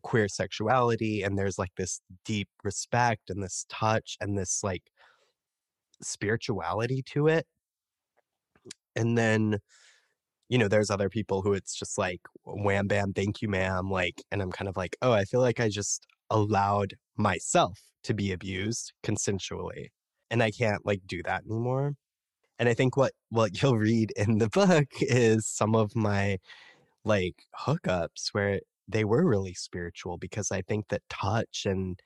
[0.02, 4.82] queer sexuality and there's like this deep respect and this touch and this like
[6.02, 7.46] spirituality to it.
[8.96, 9.60] And then
[10.48, 14.22] you know there's other people who it's just like wham bam thank you ma'am like
[14.32, 18.32] and i'm kind of like oh i feel like i just allowed myself to be
[18.32, 19.88] abused consensually
[20.30, 21.94] and i can't like do that anymore
[22.58, 26.38] and i think what what you'll read in the book is some of my
[27.04, 27.34] like
[27.66, 32.00] hookups where they were really spiritual because i think that touch and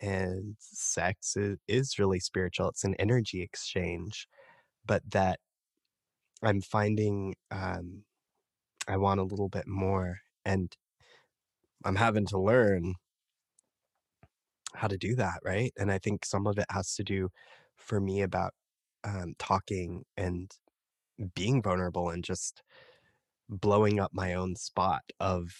[0.00, 4.28] and sex is, is really spiritual it's an energy exchange
[4.86, 5.40] but that
[6.42, 8.02] i'm finding um
[8.86, 10.76] i want a little bit more and
[11.84, 12.94] i'm having to learn
[14.74, 15.72] how to do that right?
[15.78, 17.28] And i think some of it has to do
[17.76, 18.52] for me about
[19.04, 20.50] um talking and
[21.34, 22.62] being vulnerable and just
[23.48, 25.50] blowing up my own spot of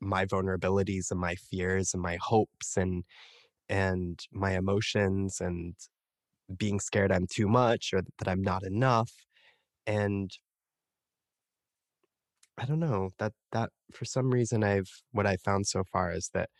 [0.00, 3.04] my vulnerabilities and my fears and my hopes and
[3.68, 5.74] and my emotions and
[6.58, 9.12] being scared I'm too much or that I'm not enough.
[9.86, 10.30] And
[12.58, 16.30] I don't know that that for some reason I've what I found so far is
[16.34, 16.50] that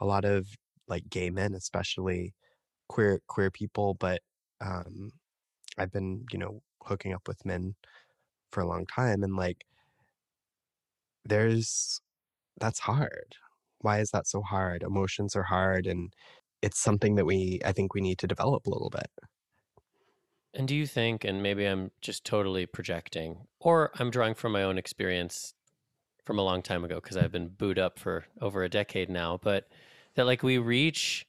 [0.00, 0.46] a lot of
[0.90, 2.34] like gay men especially
[2.88, 4.22] queer queer people but
[4.60, 5.12] um
[5.78, 7.76] I've been you know hooking up with men
[8.52, 9.66] for a long time and like
[11.24, 12.00] there's
[12.60, 13.36] that's hard.
[13.80, 14.82] Why is that so hard?
[14.82, 16.12] Emotions are hard and
[16.62, 19.10] it's something that we I think we need to develop a little bit.
[20.52, 24.62] And do you think, and maybe I'm just totally projecting, or I'm drawing from my
[24.64, 25.54] own experience
[26.24, 29.38] from a long time ago because I've been booed up for over a decade now,
[29.42, 29.68] but
[30.20, 31.26] that like we reach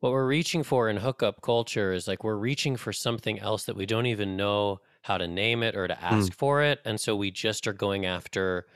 [0.00, 3.76] what we're reaching for in hookup culture is like we're reaching for something else that
[3.76, 6.16] we don't even know how to name it or to hmm.
[6.16, 6.80] ask for it.
[6.84, 8.66] And so we just are going after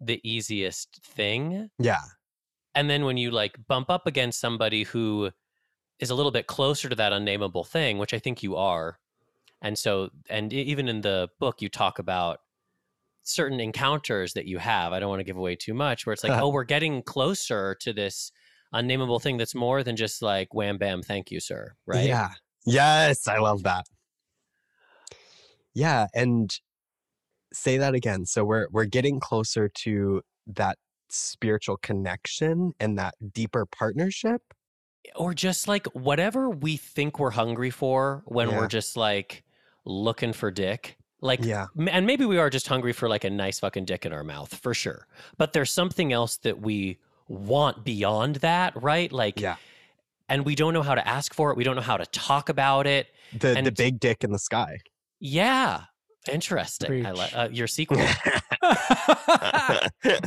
[0.00, 1.70] the easiest thing.
[1.78, 2.00] Yeah.
[2.74, 5.30] And then when you like bump up against somebody who
[6.00, 8.98] is a little bit closer to that unnameable thing, which I think you are.
[9.62, 12.40] And so, and even in the book, you talk about
[13.22, 14.92] certain encounters that you have.
[14.92, 17.76] I don't want to give away too much, where it's like, oh, we're getting closer
[17.76, 18.32] to this
[18.74, 21.74] unnameable thing that's more than just like wham bam, thank you, sir.
[21.86, 22.06] Right.
[22.06, 22.30] Yeah.
[22.66, 23.86] Yes, I love that.
[25.74, 26.54] Yeah, and
[27.52, 28.26] say that again.
[28.26, 34.42] So we're we're getting closer to that spiritual connection and that deeper partnership.
[35.16, 38.58] Or just like whatever we think we're hungry for when Yeah.
[38.58, 39.44] we're just like
[39.84, 40.96] looking for dick.
[41.20, 41.66] Like, Yeah.
[41.88, 44.54] And maybe we are just hungry for like a nice fucking dick in our mouth
[44.54, 45.06] for sure
[45.38, 46.98] but there's something else that we
[47.28, 49.10] want beyond that right?
[49.12, 49.56] Like Yeah.
[50.28, 51.56] and we don't know how to ask for it.
[51.56, 53.08] We don't know how to talk about it.
[53.38, 54.78] The the big dick in the sky.
[55.20, 55.84] yeah.
[56.32, 57.04] Interesting.
[57.04, 57.98] I like uh, your sequel.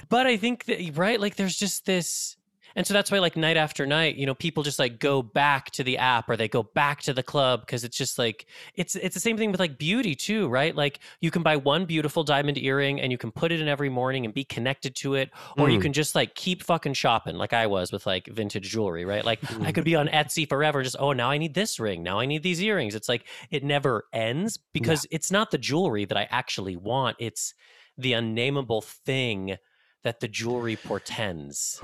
[0.10, 1.20] But i think that right?
[1.20, 2.37] Like there's just this
[2.78, 5.72] and so that's why like night after night you know people just like go back
[5.72, 8.96] to the app or they go back to the club because it's just like it's
[8.96, 10.76] it's the same thing with like beauty too right?
[10.76, 13.90] Like you can buy one beautiful diamond earring and you can put it in every
[13.90, 15.82] morning and be connected to it or you Mm.
[15.82, 19.26] can just like keep fucking shopping like i was with like vintage jewelry right?
[19.26, 22.04] Like i could be on etsy forever just oh now i need this ring.
[22.04, 22.94] Now i need these earrings.
[22.96, 27.54] It's like it never ends because it's not the jewelry that i actually want it's
[27.98, 29.58] the unnameable thing
[30.04, 31.80] that the jewelry portends.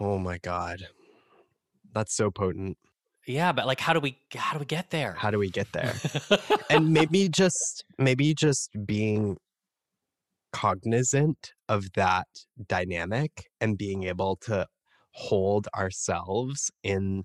[0.00, 0.88] Oh my god.
[1.92, 2.76] That's so potent.
[3.26, 5.14] Yeah, but like, how do we how do we get there?
[5.14, 5.94] How do we get there?
[6.68, 9.36] and maybe just maybe just being
[10.52, 12.28] cognizant of that
[12.68, 14.66] dynamic and being able to
[15.12, 17.24] hold ourselves in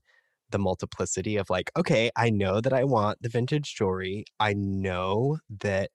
[0.50, 5.38] the multiplicity of like okay i know that i want the vintage jewelry i know
[5.62, 5.92] that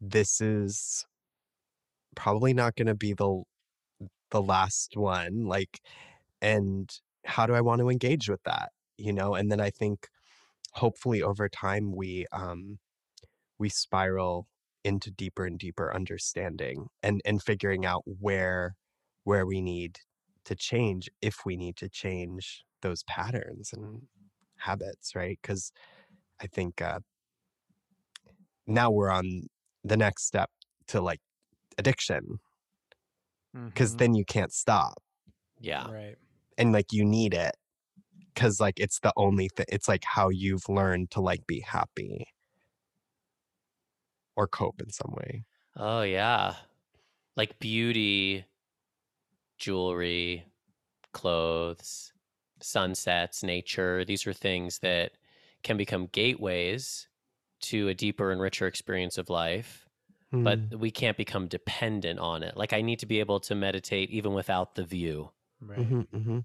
[0.00, 1.04] this is
[2.14, 3.42] probably not going to be the
[4.30, 5.80] the last one like
[6.42, 9.34] and how do i want to engage with that you know?
[9.34, 10.08] And then i think
[10.72, 12.78] hopefully over time we um
[13.58, 14.46] we spiral
[14.84, 18.74] into deeper and deeper understanding and and figuring out where
[19.24, 19.98] where we need
[20.44, 24.02] to change if we need to change those patterns and
[24.58, 25.38] habits right?
[25.42, 25.72] Because
[26.40, 27.00] i think uh
[28.66, 29.46] now we're on
[29.84, 30.50] the next step
[30.88, 31.20] to like
[31.78, 32.38] addiction
[33.74, 33.96] because Mhm.
[33.96, 35.02] then you can't stop
[35.60, 35.90] yeah.
[35.90, 36.18] right.
[36.58, 37.54] and like you need it
[38.34, 42.26] because like it's the only thing it's like how you've learned to like be happy
[44.36, 45.44] or cope in some way
[45.74, 46.56] Oh yeah.
[47.36, 48.46] Like beauty,
[49.58, 50.46] jewelry,
[51.12, 52.14] clothes,
[52.60, 54.04] sunsets, nature.
[54.06, 55.14] These are things that
[55.64, 57.08] can become gateways
[57.62, 59.88] to a deeper and richer experience of life,
[60.32, 60.44] Mm.
[60.44, 62.56] but we can't become dependent on it.
[62.56, 65.32] Like I need to be able to meditate even without the view.
[65.60, 65.78] Right.
[65.78, 66.44] Mhm, mhm.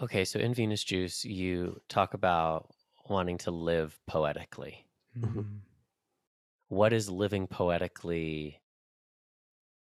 [0.00, 2.70] Okay, so in Venus Juice, you talk about
[3.08, 4.86] wanting to live poetically.
[5.14, 5.66] Mhm.
[6.68, 8.62] What does living poetically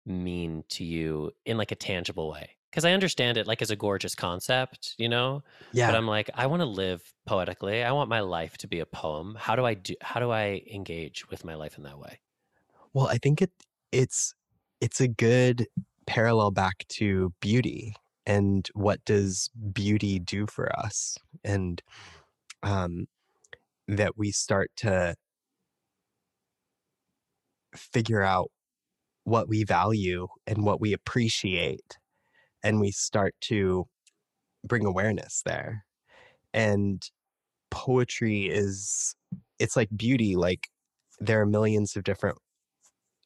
[0.05, 2.57] mean to you in like a tangible way?
[2.69, 6.29] Because I understand it like as a gorgeous concept, you know, yeah but I'm like,
[6.33, 7.83] I want to live poetically.
[7.83, 9.35] I want my life to be a poem.
[9.35, 9.95] How do I do?
[10.01, 12.19] How do I engage with my life in that way?
[12.93, 13.51] Well, I think it
[13.91, 14.33] it's
[14.81, 15.67] it's a good
[16.07, 21.81] parallel back to beauty and what does beauty do for us and
[22.63, 23.07] um
[23.87, 25.15] that we start to
[27.75, 28.51] figure out
[29.23, 31.97] what we value and what we appreciate
[32.63, 33.85] and we start to
[34.65, 35.85] bring awareness there.
[36.53, 37.03] And
[37.71, 39.15] poetry is
[39.59, 40.67] it's like beauty like
[41.19, 42.37] there are millions of different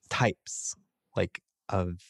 [0.09, 0.75] types
[1.15, 2.01] like of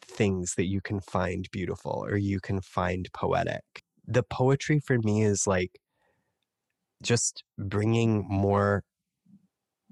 [0.00, 3.82] things that you can find beautiful or you can find poetic.
[4.06, 5.78] The poetry for me is like
[7.02, 8.82] just bringing more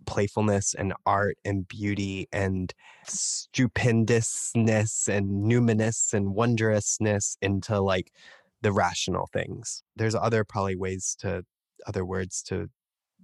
[0.06, 2.72] playfulness and art and beauty and
[3.06, 8.10] stupendousness and numinous and wondrousness into like
[8.62, 9.82] the rational things.
[9.96, 11.44] There's other probably ways to
[11.86, 12.68] other words to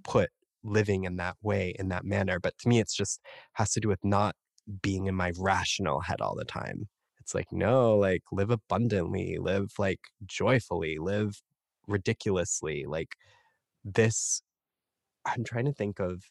[0.05, 0.31] put
[0.67, 3.21] living in that way in that manner but to me it's just
[3.55, 4.35] has to do with not
[4.83, 6.89] being in my rational head all the time.
[7.21, 11.43] It's like no like live abundantly live like joyfully live
[11.89, 13.17] ridiculously like
[13.85, 14.43] this
[15.25, 16.23] i'm trying to think of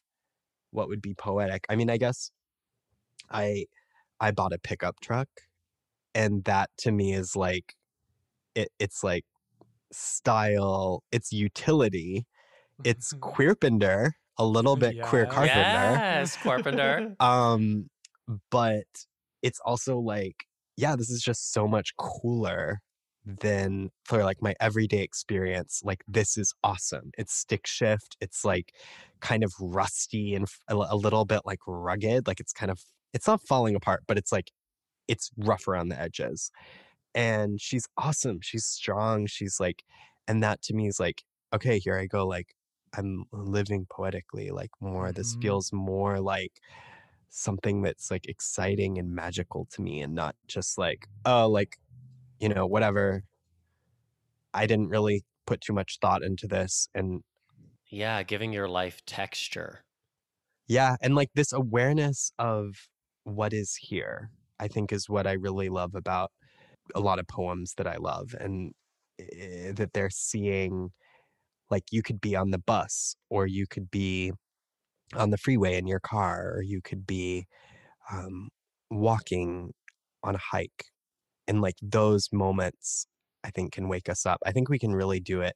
[0.72, 1.66] what would be poetic.
[1.70, 2.32] I mean i guess
[3.30, 3.66] i
[4.22, 5.28] i bought a pickup truck
[6.14, 7.74] and that to me is like
[8.56, 9.26] it, it's like
[9.92, 12.26] style it's utility
[12.86, 17.16] it's queerpender a little bit queer carpenter Yes, Carpenter.
[17.20, 17.90] um
[18.52, 18.86] but
[19.42, 20.46] it's also like
[20.78, 22.80] yeah this is just so much cooler
[23.42, 27.12] than for like my everyday experience like this is awesome.
[27.18, 28.74] It's stick shift it's like
[29.20, 32.72] kind of rusty and f- a, li- a little bit like rugged like it's kind
[32.72, 32.80] of
[33.14, 34.52] it's not falling apart but it's like
[35.08, 36.52] it's rough around the edges.
[37.16, 39.84] And she's awesome she's strong she's like
[40.28, 41.24] and that to me is like
[41.54, 42.54] okay here i go like
[42.98, 45.41] i'm living poetically like more this Mhm.
[45.41, 46.62] feels more like
[47.30, 51.78] something that's like exciting and magical to me and not just like oh like
[52.39, 53.24] you know whatever
[54.54, 57.22] i didn't really put too much thought into this and
[57.88, 59.82] yeah, giving your life texture.
[60.68, 62.88] yeah and like this awareness of
[63.24, 64.30] what is here
[64.60, 66.32] i think is what i really love about
[66.96, 68.74] a lot of poems that i love and
[69.20, 70.91] eh, that they're seeing
[71.72, 74.32] like you could be on the bus or you could be
[75.16, 77.47] on the freeway in your car or you could be
[78.11, 78.49] um,
[78.91, 79.74] walking
[80.24, 80.86] on a hike
[81.47, 83.07] and like those moments
[83.43, 85.55] i think can wake us up i think we can really do it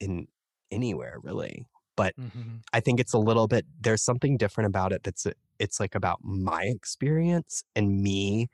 [0.00, 0.26] in
[0.70, 1.66] anywhere really
[1.96, 2.62] but Mhm.
[2.72, 5.26] I think it's a little bit there's something different about it that's
[5.58, 8.48] it's like about my experience and me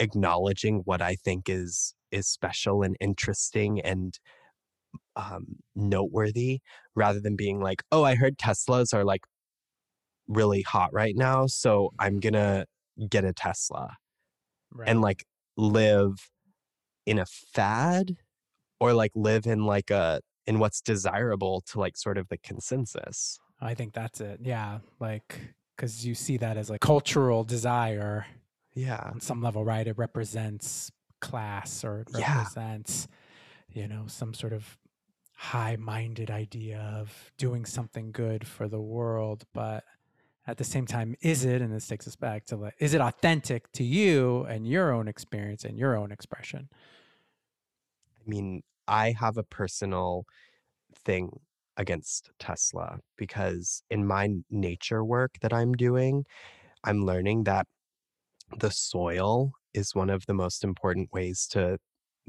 [0.00, 4.18] acknowledging what I think is is special and interesting and
[5.16, 6.60] um noteworthy
[6.94, 9.22] rather than being like, "Oh, I heard Teslas are like
[10.28, 12.66] really hot right now, so I'm going to
[13.08, 13.96] get a Tesla."
[14.74, 14.88] Right.
[14.88, 15.26] and like
[15.58, 16.30] live
[17.04, 18.16] in a fad
[18.80, 23.38] or like live in like a in what's desirable to like sort of the consensus.
[23.60, 24.40] I think that's it.
[24.42, 24.78] Yeah.
[24.98, 25.38] Like,
[25.76, 28.24] because you see that as like cultural desire
[28.74, 29.10] Yeah.
[29.12, 29.86] on some level, right?
[29.86, 30.90] It represents
[31.20, 32.38] class or it Yeah.
[32.38, 33.08] represents,
[33.68, 34.78] you know, some sort of
[35.42, 39.44] high minded idea of doing something good for the world.
[39.52, 39.82] But
[40.46, 43.00] at the same time, is it, and this takes us back to like, is it
[43.00, 46.68] authentic to you and your own experience and your own expression?
[48.20, 50.26] I mean, I have a personal
[51.04, 51.40] thing
[51.76, 56.24] against Tesla because in my nature work that I'm doing,
[56.84, 57.66] I'm learning that
[58.56, 61.78] the soil is one of the most important ways to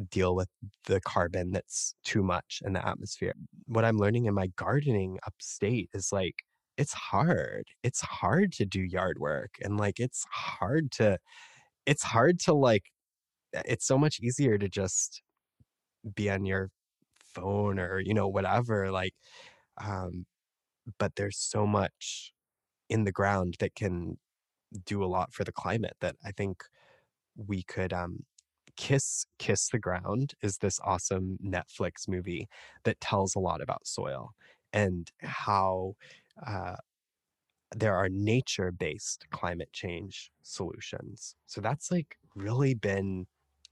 [0.10, 0.50] deal with
[0.86, 3.34] the carbon that's too much in the atmosphere.
[3.68, 6.36] What I'm learning in my gardening upstate is like,
[6.78, 7.66] it's hard.
[7.84, 11.20] It's hard to do yard work and like, it's hard to,
[11.86, 12.86] it's hard to like,
[13.66, 15.22] it's so much easier to just
[16.16, 16.70] be on your
[17.34, 19.14] phone or you know whatever like
[19.84, 20.26] um
[21.00, 22.34] but there's so much
[22.90, 24.18] in the ground that can
[24.86, 26.64] do a lot for the climate that i think
[27.38, 28.20] we could um
[28.78, 32.48] kiss kiss the ground is this awesome netflix movie
[32.84, 34.32] that tells a lot about soil
[34.72, 35.94] and how
[36.46, 36.76] uh
[37.76, 43.26] there are nature based climate change solutions so that's like really been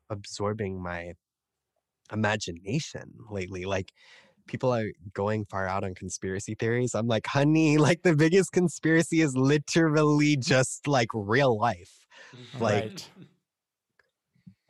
[0.09, 1.13] absorbing my
[2.11, 3.65] imagination lately.
[3.65, 3.91] Like
[4.47, 6.93] people are going far out on conspiracy theories.
[6.93, 11.91] I'm like, honey, like the biggest conspiracy is literally just like real life.
[12.59, 13.09] Like, Right.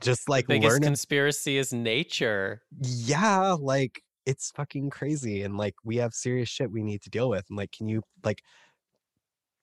[0.01, 0.81] Just like biggest learn.
[0.81, 2.61] conspiracy is nature.
[2.81, 5.43] yeah, like it's fucking crazy.
[5.43, 7.45] And like we have serious shit we need to deal with.
[7.49, 8.41] And like, can you like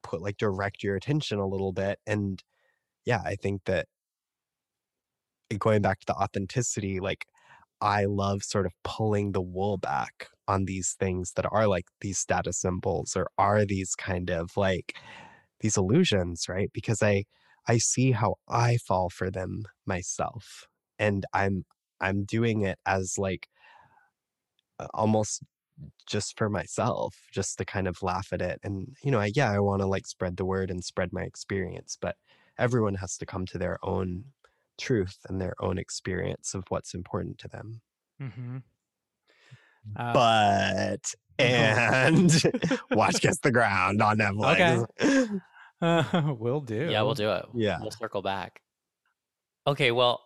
[0.02, 1.98] put like direct your attention a little bit?
[2.06, 2.42] And
[3.04, 3.86] yeah, I think that
[5.50, 7.26] eh, going back to the authenticity, like
[7.80, 12.18] I love sort of pulling the wool back on these things that are like these
[12.18, 14.96] status symbols or are these kind of like
[15.60, 16.70] these illusions, right?
[16.72, 17.24] Because I
[17.68, 20.66] I see how I fall for them myself
[20.98, 21.64] and I'm
[22.00, 23.48] I'm doing it as like
[24.94, 25.42] almost
[26.06, 28.60] just for myself, just to kind of laugh at it.
[28.62, 31.22] And you know, I, yeah, I want to like spread the word and spread my
[31.22, 32.16] experience, but
[32.58, 34.24] everyone has to come to their own
[34.78, 37.80] truth and their own experience of what's important to them.
[38.20, 38.56] Mm-hmm.
[39.96, 42.42] Uh, But and
[42.90, 45.40] watch Kiss the Ground on Netflix.
[45.82, 46.88] uh, will do.
[46.90, 47.46] Yeah, we'll do it.
[47.54, 47.78] Yeah.
[47.80, 48.60] We'll circle back.
[49.66, 50.22] Okay, well,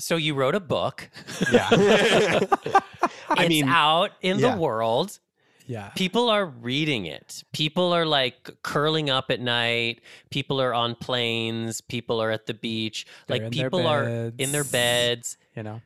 [0.00, 1.08] so you wrote a book.
[1.52, 1.68] Yeah.
[1.72, 2.82] it's
[3.30, 4.54] I mean, out in yeah.
[4.54, 5.18] the world.
[5.66, 5.88] Yeah.
[5.90, 7.42] People are reading it.
[7.52, 10.02] People are like curling up at night.
[10.30, 11.80] People are on planes.
[11.80, 13.06] People are at the beach.
[13.26, 15.80] They're like people are in their beds, beds, You know.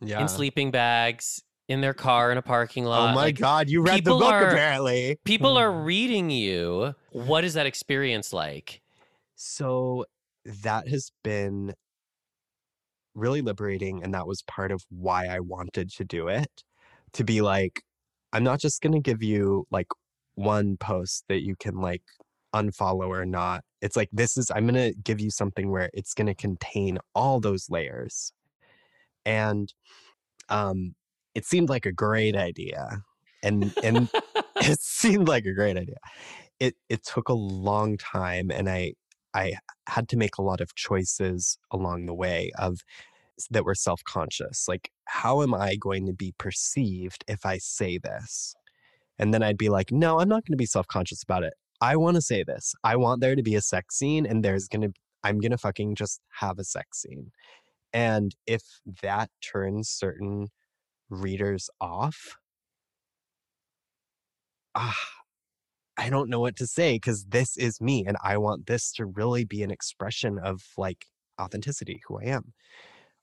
[0.00, 0.20] yeah.
[0.20, 3.10] in sleeping bags, in their car in a parking lot.
[3.10, 5.18] Oh my Like, God, you read the book are- apparently.
[5.24, 5.84] People are Hmm.
[5.84, 6.94] reading you.
[7.10, 8.82] What is that experience like?
[9.36, 10.06] So
[10.44, 11.74] that has been
[13.14, 14.02] really liberating.
[14.02, 16.64] And that was part of why I wanted to do it
[17.12, 17.82] to be like,
[18.32, 19.88] I'm not just going to give you like
[20.34, 22.02] one post that you can like
[22.54, 23.64] unfollow or not.
[23.82, 26.98] It's like, this is, I'm going to give you something where it's going to contain
[27.14, 28.32] all those layers.
[29.26, 29.72] And
[30.48, 30.94] um,
[31.34, 33.02] it seemed like a great idea.
[33.42, 34.08] And, and
[34.56, 35.96] it seemed like a great idea.
[36.60, 38.94] It it took a long time and I
[39.34, 39.54] I
[39.88, 42.80] had to make a lot of choices along the way of
[43.50, 44.66] that were self-conscious.
[44.68, 48.54] Like how am I going to be perceived if I say this?
[49.18, 51.54] And then I'd be like, "No, I'm not going to be self-conscious about it.
[51.80, 52.74] I want to say this.
[52.84, 54.92] I want there to be a sex scene and there's going to
[55.24, 57.32] I'm going to fucking just have a sex scene."
[57.92, 58.62] And if
[59.02, 60.48] that turns certain
[61.12, 62.36] readers off,
[64.74, 64.96] ah,
[65.96, 69.06] I don't know what to say because this is me and I want this to
[69.06, 71.06] really be an expression of like
[71.40, 72.54] authenticity, who I am.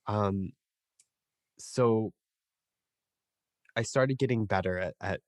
[0.08, 0.52] Um,
[1.58, 2.12] so
[3.76, 5.22] I started getting better at, at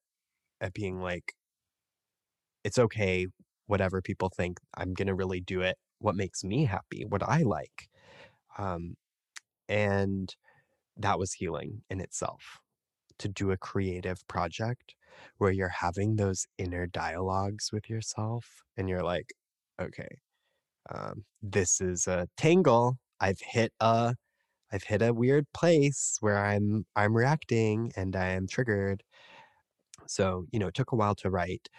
[0.62, 1.34] at being like,
[2.64, 3.28] it's okay,
[3.68, 5.78] whatever people think, I'm gonna really do it.
[5.99, 7.89] What makes me happy, what I like.
[8.57, 8.95] Um,
[9.70, 10.34] and
[10.97, 12.59] that was healing in itself
[13.19, 14.95] to do a creative project
[15.37, 19.33] where you're having those inner dialogues with yourself and you're like
[19.81, 20.07] okay
[20.93, 24.15] um, this is a tangle i've hit a
[24.71, 29.03] i've hit a weird place where i'm i'm reacting and i am triggered
[30.07, 31.69] so you know it took a while to write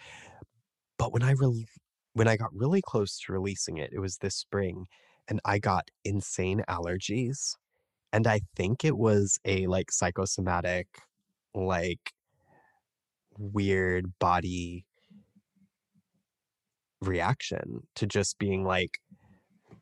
[0.97, 1.65] but when i re-
[2.13, 4.85] when i got really close to releasing it it was this spring
[5.27, 7.55] and I got insane allergies.
[8.13, 10.87] And I think it was a like psychosomatic,
[11.55, 12.13] like
[13.39, 14.85] weird body
[17.01, 18.99] reaction to just being like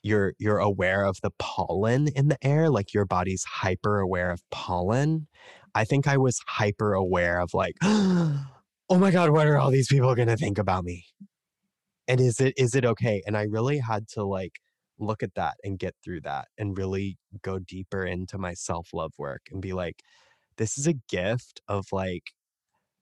[0.02, 4.42] you're you're aware of the pollen in the air like your body's hyper aware of
[4.50, 5.28] pollen.
[5.76, 8.44] I think i was hyper aware of like oh
[8.90, 11.06] my god what are all these people going to think about me?
[12.08, 13.22] And is it is it okay?
[13.28, 14.54] And i really had to like
[15.02, 19.42] look at that and get through that and really go deeper into my self-love work
[19.52, 20.02] and be like
[20.58, 22.32] this is a gift of like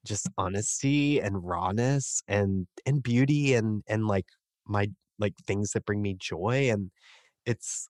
[0.06, 4.26] just honesty and rawness and and beauty and and like
[4.68, 4.88] my
[5.20, 6.92] like things that bring me joy and
[7.46, 7.90] it's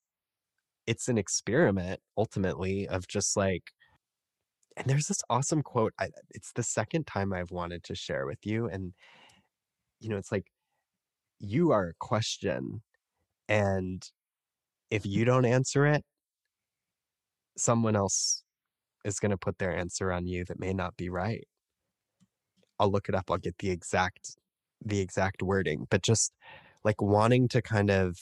[0.88, 3.64] it's an experiment ultimately of just like
[4.78, 8.40] and there's this awesome quote I, it's the second time i've wanted to share with
[8.46, 8.94] you and
[10.00, 10.48] you know it's like
[11.40, 12.82] you are a question
[13.50, 14.12] and
[14.92, 16.04] if you don't answer it
[17.58, 18.44] someone else
[19.06, 21.48] is going to put their answer on you that may not be right
[22.80, 23.30] I'll look it up.
[23.30, 24.38] I'll get the exact
[24.84, 26.34] the exact wording, but just
[26.86, 28.18] like wanting to kind of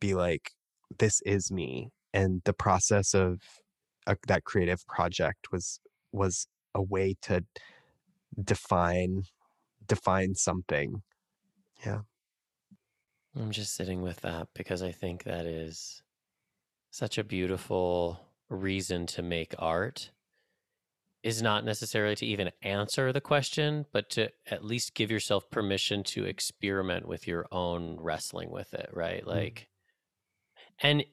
[0.00, 0.52] be like,
[0.98, 3.40] this is me, and the process of
[4.06, 5.80] a, that creative project was
[6.12, 7.44] was a way to
[8.42, 9.24] define
[9.86, 11.02] define something.
[11.86, 12.00] Yeah.
[13.38, 16.02] I'm just sitting with that because I think that is
[16.90, 18.20] such a beautiful
[18.50, 20.10] reason to make art
[21.22, 26.02] is not necessarily to even answer the question, but to at least give yourself permission
[26.02, 29.26] to experiment with your own wrestling with it, right?
[29.26, 29.68] Like,
[30.58, 30.88] mm.
[30.88, 31.04] and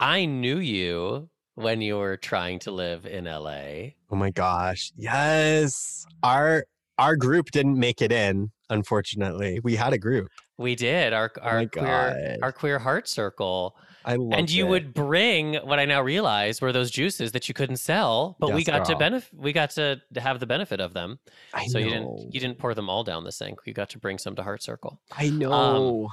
[0.00, 3.92] I knew you when you were trying to live in LA.
[4.10, 4.90] Oh my gosh.
[4.96, 6.06] Yes.
[6.22, 6.64] Our
[6.98, 9.60] our group didn't make it in, unfortunately.
[9.62, 10.28] We had a group.
[10.62, 11.12] We did.
[11.12, 14.70] Our our oh queer our queer heart circle I love and you it.
[14.70, 18.56] would bring what I now realize were those juices that you couldn't sell, but yes,
[18.56, 18.86] we got girl.
[18.86, 19.34] to benefit.
[19.34, 21.18] We got to have the benefit of them.
[21.54, 21.84] I so know.
[21.84, 23.58] you didn't you didn't pour them all down the sink.
[23.64, 25.00] You got to bring some to Heart Circle.
[25.16, 26.08] I um, know.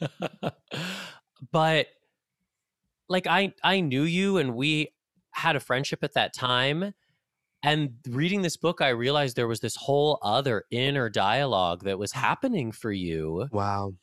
[0.00, 0.50] Um,
[1.52, 1.86] but
[3.08, 4.92] like I I knew you, and we
[5.32, 6.94] had a friendship at that time.
[7.62, 12.12] And reading this book, I realized there was this whole other inner dialogue that was
[12.12, 13.48] happening for you.
[13.50, 13.94] Wow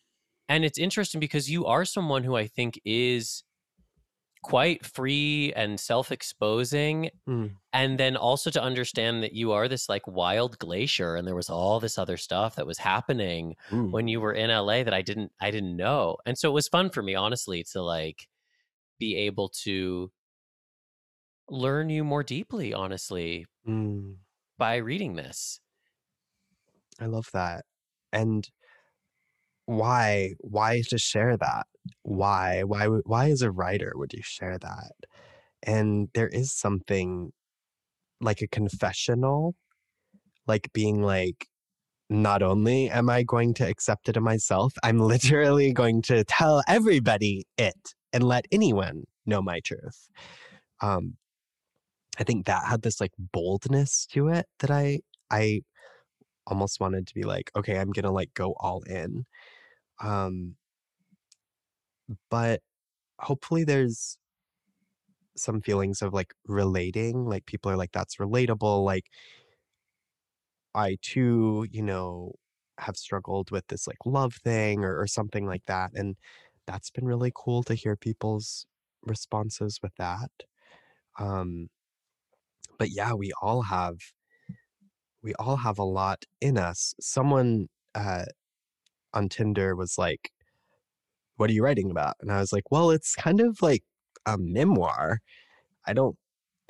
[0.47, 3.43] and it's interesting because you are someone who I think is
[4.43, 7.51] quite free and self-exposing mm.
[7.73, 11.49] and then also to understand that you are this like wild glacier and there was
[11.49, 13.89] all this other stuff that was happening mm.
[13.89, 16.17] when you were in LA that I didn't I didn't know.
[16.27, 18.27] And so it was fun for me honestly to like
[18.99, 20.11] be able to
[21.49, 24.15] learn you more deeply honestly mm.
[24.57, 25.59] by reading this.
[26.99, 27.65] I love that.
[28.13, 28.47] And
[29.65, 31.65] why why to share that
[32.03, 34.91] why why why as a writer would you share that
[35.63, 37.31] and there is something
[38.21, 39.55] like a confessional
[40.47, 41.47] like being like
[42.09, 46.61] not only am i going to accept it in myself i'm literally going to tell
[46.67, 50.07] everybody it and let anyone know my truth
[50.81, 51.15] um
[52.19, 54.99] i think that had this like boldness to it that i
[55.31, 55.61] i
[56.47, 59.25] almost wanted to be like okay i'm gonna like go all in
[60.03, 60.55] um,
[62.29, 62.61] but
[63.19, 64.17] hopefully there's
[65.37, 68.83] some feelings of like relating, like people are like, that's relatable.
[68.83, 69.05] Like
[70.73, 72.33] I too, you know,
[72.79, 75.91] have struggled with this like love thing or, or something like that.
[75.93, 76.15] And
[76.67, 78.65] that's been really cool to hear people's
[79.03, 80.31] responses with that.
[81.19, 81.69] Um,
[82.77, 83.97] but yeah, we all have
[85.21, 86.93] we all have a lot in us.
[86.99, 88.25] Someone uh
[89.15, 90.31] on Tinder was like,
[91.37, 92.15] What are you writing about?
[92.21, 93.83] And I was like, Well, it's kind of like
[94.25, 95.21] a memoir.
[95.87, 96.17] I don't,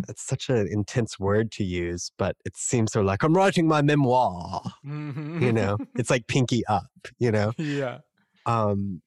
[0.10, 3.82] it's such an intense word to use, but it seems so like, I'm writing my
[3.82, 4.62] memoir.
[4.86, 5.42] Mm-hmm.
[5.42, 7.54] You know, it's like pinky up, you know?
[7.58, 8.00] Yeah.
[8.46, 9.02] Um,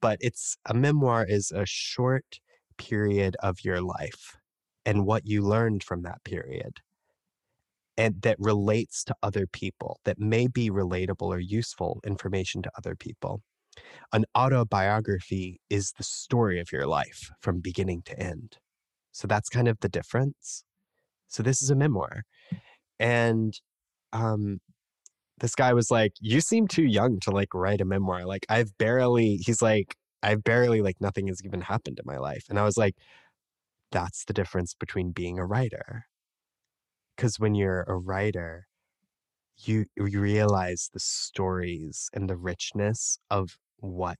[0.00, 2.40] but it's a memoir is a short
[2.76, 4.37] period of your life
[4.88, 6.80] and what you learned from that period
[7.98, 12.96] and that relates to other people, that may be relatable or useful information to other
[12.96, 13.42] people.
[14.14, 18.56] An autobiography is the story of your life from beginning to end.
[19.12, 20.64] So that's kind of the difference.
[21.26, 22.22] So this is a memoir.
[22.98, 23.52] And
[24.14, 24.58] um,
[25.38, 28.24] this guy was like, You seem too young to like write a memoir.
[28.24, 32.46] Like, I've barely, he's like, I've barely, like, nothing has even happened in my life.
[32.48, 32.94] And I was like,
[33.90, 36.06] That's the difference between being a writer
[37.16, 38.66] because when you're a writer
[39.58, 44.18] you you realize the stories and the richness of what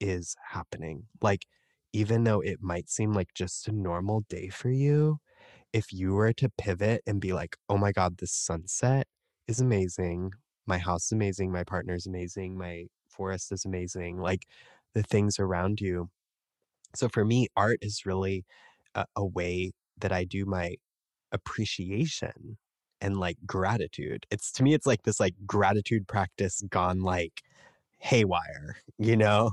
[0.00, 1.04] is happening.
[1.22, 1.46] Like,
[1.92, 5.18] even though it might seem like just a normal day for you,
[5.72, 9.06] if you were to pivot and be like, oh my God, this sunset
[9.48, 10.32] is amazing.
[10.66, 11.52] My house is amazing.
[11.52, 12.58] My partner is amazing.
[12.58, 14.18] My forest is amazing.
[14.20, 14.46] Like
[14.94, 16.10] the things around you.
[16.94, 18.44] So for me, art is really
[18.94, 20.76] a, a way that I do my
[21.32, 22.58] appreciation
[23.00, 24.26] and like gratitude.
[24.30, 27.42] It's to me, it's like this like gratitude practice gone like
[27.98, 29.52] haywire, you know?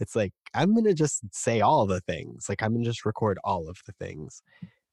[0.00, 2.48] It's like, I'm going to just say all the things.
[2.48, 4.42] Like, I'm going to just record all of the things.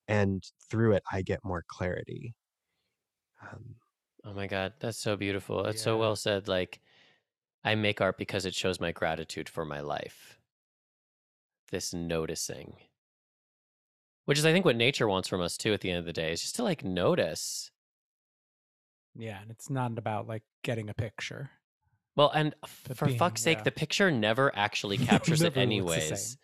[0.08, 2.36] And through it, I get more clarity.
[3.42, 3.76] Um,
[4.24, 5.64] Oh my God, that's so beautiful.
[5.64, 6.48] That's so well said.
[6.48, 6.82] Like,
[7.64, 10.40] I make art because it shows my gratitude for my life.
[11.72, 12.78] This noticing,
[14.30, 16.14] which is, I think, what nature wants from us too at the end of the
[16.14, 17.72] day, is just to like notice.
[19.18, 21.50] Yeah, and it's not about like getting a picture.
[22.16, 23.64] Well, and for being- fuck's sake, yeah.
[23.64, 26.38] the picture never actually captures it, Never the anyways.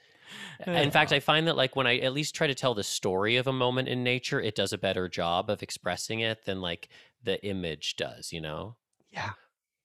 [0.65, 3.37] In fact, I find that like when I at least try to tell the story
[3.37, 6.89] of a moment in nature, it does a better job of expressing it than like
[7.23, 8.77] the image does, you know?
[9.11, 9.33] yeah.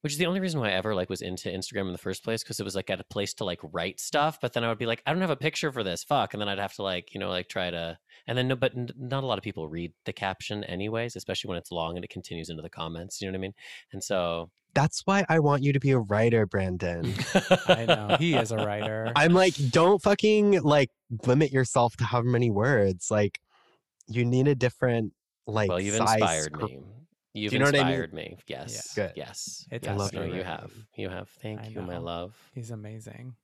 [0.02, 2.24] Which is the only reason why I ever like was into Instagram in the first
[2.24, 4.68] place because it was like at a place to like write stuff, but then I
[4.68, 6.74] would be like, I don't have a picture for this, fuck, and then I'd have
[6.74, 9.36] to like you know like try to, and then no, but n- not a lot
[9.38, 12.70] of people read the caption anyways, especially when it's long and it continues into the
[12.70, 13.20] comments.
[13.20, 13.54] You know what I mean?
[13.92, 17.12] And so That's why I want you to be a writer, Brandon.
[17.66, 19.12] I know he is a writer.
[19.16, 20.90] I'm like, don't fucking like
[21.26, 23.10] limit yourself to how many words.
[23.10, 23.40] Like,
[24.06, 25.12] you need a different
[25.46, 25.68] like.
[25.68, 26.80] well, you've size inspired cr- me.
[27.32, 27.86] You've you know what I mean?
[27.88, 28.36] inspired me.
[28.46, 28.94] Yes.
[28.94, 29.12] Good.
[29.14, 29.66] Yes.
[29.70, 29.98] It's yes.
[29.98, 30.72] love no, your you have.
[30.96, 31.28] You have.
[31.42, 32.34] Thank I you, my love.
[32.54, 33.36] He's amazing.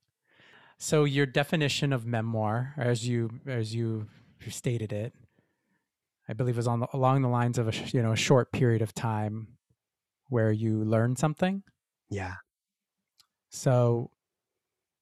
[0.79, 4.09] So your definition of memoir, as you as you
[4.49, 5.15] stated it,
[6.29, 8.83] I believe was on the, along the lines of a you know a short period
[8.83, 9.49] of time
[10.29, 11.63] where you learn something.
[12.11, 12.35] Yeah.
[13.49, 14.11] So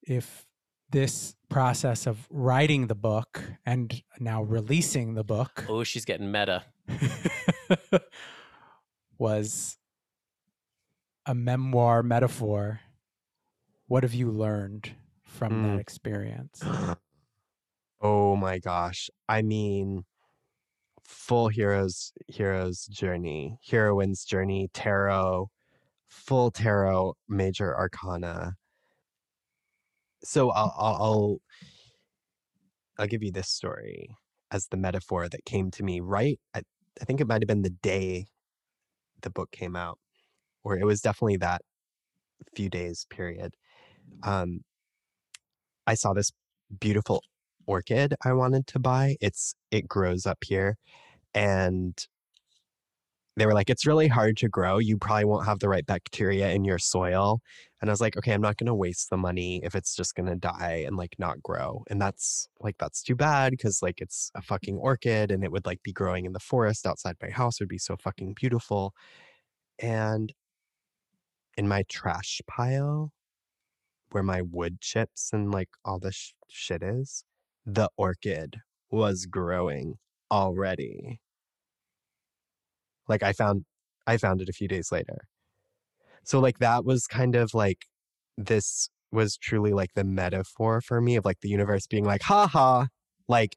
[0.02, 0.46] if
[0.90, 6.64] this process of writing the book and now releasing the book Oh, she's getting meta.
[9.18, 9.78] was
[11.26, 12.80] a memoir metaphor,
[13.86, 14.94] what have you learned
[15.24, 15.80] from that Mm.
[15.80, 16.60] experience?
[18.00, 19.10] oh my gosh.
[19.28, 20.04] I mean,
[21.04, 25.50] full hero's hero's journey, heroine's journey, tarot,
[26.08, 28.54] full tarot, major arcana.
[30.24, 31.38] So I'll I'll I'll,
[32.98, 34.16] I'll give you this story
[34.50, 36.38] as the metaphor that came to me right.
[36.54, 36.62] I,
[37.00, 38.26] I think it might have been the day
[39.24, 39.98] the book came out,
[40.62, 41.62] or it was definitely that
[42.54, 43.54] few days period.
[44.22, 44.60] Um,
[45.86, 46.30] I saw this
[46.80, 47.22] beautiful
[47.66, 49.16] orchid I wanted to buy.
[49.20, 50.76] It's it grows up here
[51.34, 51.98] and
[53.36, 54.78] they were like it's really hard to grow.
[54.78, 57.40] You probably won't have the right bacteria in your soil.
[57.80, 60.14] And I was like, okay, I'm not going to waste the money if it's just
[60.14, 61.84] going to die and like not grow.
[61.90, 65.66] And that's like that's too bad cuz like it's a fucking orchid and it would
[65.66, 68.94] like be growing in the forest outside my house it would be so fucking beautiful.
[69.78, 70.32] And
[71.56, 73.12] in my trash pile
[74.10, 77.24] where my wood chips and like all the sh- shit is,
[77.66, 78.60] the orchid
[78.90, 79.98] was growing
[80.30, 81.20] already.
[83.08, 83.64] Like I found
[84.06, 85.26] I found it a few days later.
[86.24, 87.86] So like that was kind of like
[88.36, 92.86] this was truly like the metaphor for me of like the universe being like haha
[93.28, 93.56] like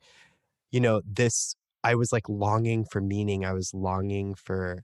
[0.72, 4.84] you know this I was like longing for meaning I was longing for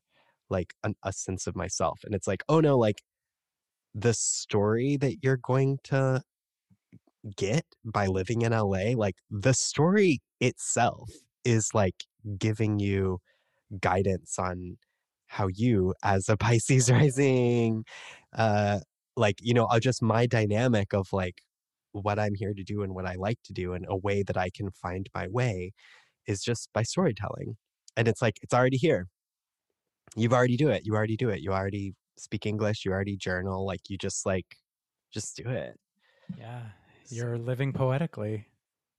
[0.50, 3.04] like an, a sense of myself and it's like oh no like
[3.94, 6.24] the story that you're going to
[7.38, 11.10] get by living in LA, like the story itself
[11.46, 12.06] is like
[12.38, 13.20] giving you
[13.82, 14.78] guidance on
[15.28, 17.84] how you, as a Pisces rising,
[18.38, 18.80] uh,
[19.16, 21.42] like, you know, uh, just my dynamic of like
[21.92, 24.38] what I'm here to do and what I like to do and a way that
[24.38, 25.72] I can find my way
[26.28, 27.58] is just by storytelling.
[27.96, 29.08] And it's like, it's already here.
[30.16, 30.86] You've already do it.
[30.86, 31.42] You already do it.
[31.42, 32.86] You already speak English.
[32.86, 33.66] You already journal.
[33.66, 34.46] Like you just like,
[35.14, 35.80] just do it.
[36.38, 36.64] Yeah,
[37.10, 38.48] you're living poetically.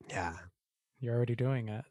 [0.08, 0.34] Yeah.
[1.00, 1.84] You're already doing it.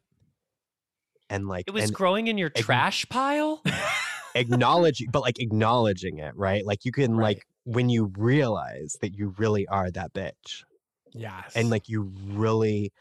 [1.34, 3.62] And like, It was and growing in your Ign- trash pile.
[4.36, 6.64] acknowledging, but like acknowledging it, right?
[6.64, 7.36] Like you can Right.
[7.36, 10.64] like, when you realize that you really are that bitch
[11.12, 11.52] Yes.
[11.56, 12.92] and like you really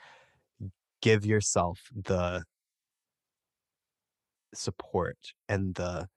[1.01, 2.43] give yourself the
[4.53, 5.17] support
[5.49, 6.07] and the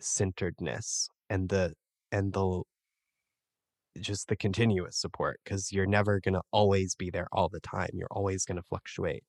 [0.00, 1.74] centeredness and the
[2.10, 2.62] and the
[4.00, 7.90] just the continuous support because you're never going to always be there all the time
[7.92, 9.24] you're always going to fluctuate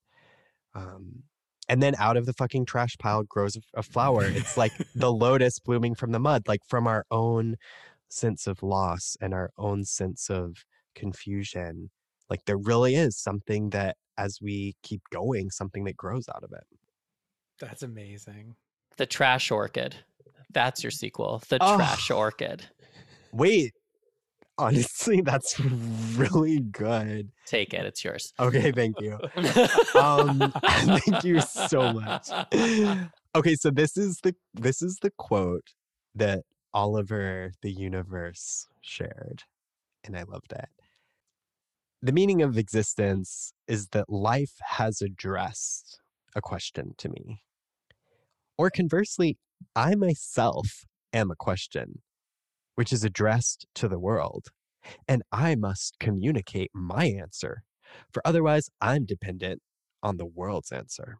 [0.74, 1.24] um
[1.68, 5.12] and then out of the fucking trash pile grows a- a flower it's like the
[5.12, 7.54] lotus blooming from the mud like from our own
[8.08, 10.64] sense of loss and our own sense of
[10.94, 11.90] confusion,
[12.28, 16.52] like there really is something that as we keep going, something that grows out of
[16.52, 16.64] it.
[17.58, 18.56] That's amazing.
[18.98, 19.94] The Trash Orchid.
[20.52, 21.42] That's your sequel.
[21.48, 21.76] The Oh.
[21.76, 22.66] Trash Orchid.
[23.32, 23.72] Wait,
[24.58, 25.58] honestly, that's
[26.16, 27.30] really good.
[27.46, 27.84] Take it.
[27.86, 28.32] It's yours.
[28.38, 29.18] Okay, thank you.
[29.94, 32.28] um thank you so much
[33.34, 35.72] okay so this is the this is the quote
[36.14, 36.42] that
[36.74, 39.44] oliver the universe shared
[40.04, 40.68] and i loved it
[42.02, 46.00] the meaning of existence is that life has addressed
[46.34, 47.42] a question to me
[48.58, 49.38] or conversely
[49.76, 52.00] i myself am a question
[52.74, 54.48] which is addressed to the world
[55.06, 57.62] and i must communicate my answer
[58.12, 59.60] for otherwise i'm dependent
[60.02, 61.18] on the world's answer.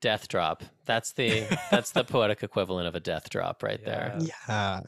[0.00, 0.62] Death drop.
[0.84, 4.16] That's the that's the poetic equivalent of a death drop right there.
[4.20, 4.26] Yeah.
[4.48, 4.80] Yeah.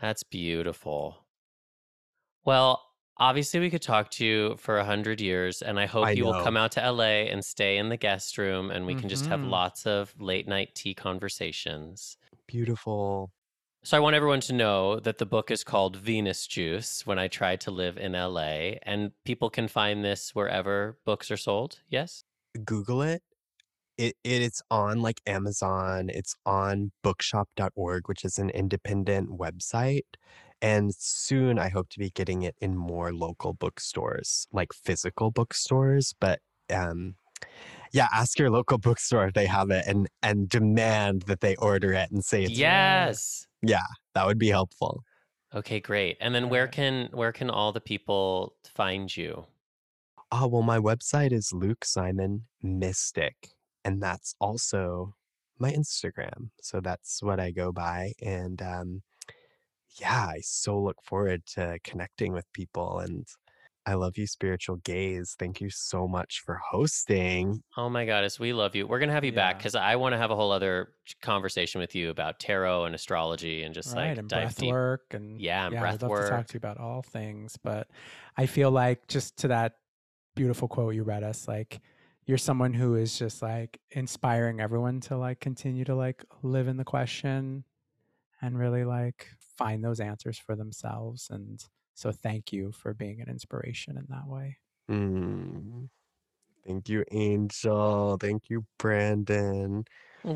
[0.00, 1.24] That's beautiful.
[2.44, 2.82] Well,
[3.16, 6.24] obviously we could talk to you for a hundred years, and I hope I you
[6.24, 9.26] will come out to LA and stay in the guest room, and we can just
[9.26, 9.50] have Mhm.
[9.50, 12.16] lots of late night tea conversations.
[12.46, 13.32] Beautiful.
[13.86, 17.28] So I want everyone to know that the book is called Venus Juice when I
[17.28, 21.78] tried to live in LA, and people can find this wherever books are sold.
[21.88, 22.24] Yes.
[22.64, 23.22] Google it.
[23.96, 26.10] It it's on like Amazon.
[26.12, 30.16] It's on bookshop.org, which is an independent website.
[30.60, 36.12] And soon I hope to be getting it in more local bookstores, like physical bookstores.
[36.18, 36.40] But
[36.74, 37.14] um
[37.92, 41.92] yeah, ask your local bookstore if they have it and and demand that they order
[41.92, 43.46] it and say it's yes.
[43.62, 45.02] Yeah, that would be helpful.
[45.54, 46.16] Okay, great.
[46.20, 49.46] And then where can where can all the people find you?
[50.32, 53.50] Oh, well, my website is Luke Simon Mystic,
[53.84, 55.14] and that's also
[55.58, 56.50] my Instagram.
[56.60, 58.12] So that's what I go by.
[58.20, 59.02] And um,
[60.00, 62.98] yeah, I so look forward to connecting with people.
[62.98, 63.26] And
[63.86, 65.36] I love you, Spiritual Gayz.
[65.38, 67.62] Thank you so much for hosting.
[67.76, 68.84] Oh my goddess, we love you.
[68.86, 70.88] We're gonna have you back because I want to have a whole other
[71.22, 74.70] conversation with you about tarot and astrology and just right, like and dive breath deep.
[74.70, 77.56] work and Yeah, and yeah, breath I'd love to talk to you about all things.
[77.56, 77.88] But
[78.36, 79.74] I feel like just to that
[80.34, 81.80] beautiful quote you read us, like
[82.26, 86.76] you're someone who is just like inspiring everyone to like continue to like live in
[86.76, 87.62] the question
[88.42, 91.28] and really like find those answers for themselves.
[91.30, 91.64] And
[91.96, 94.58] so thank you for being an inspiration in that way.
[94.88, 95.88] Mm.
[96.64, 98.16] Thank you, Angel.
[98.20, 99.84] Thank you, Brandon.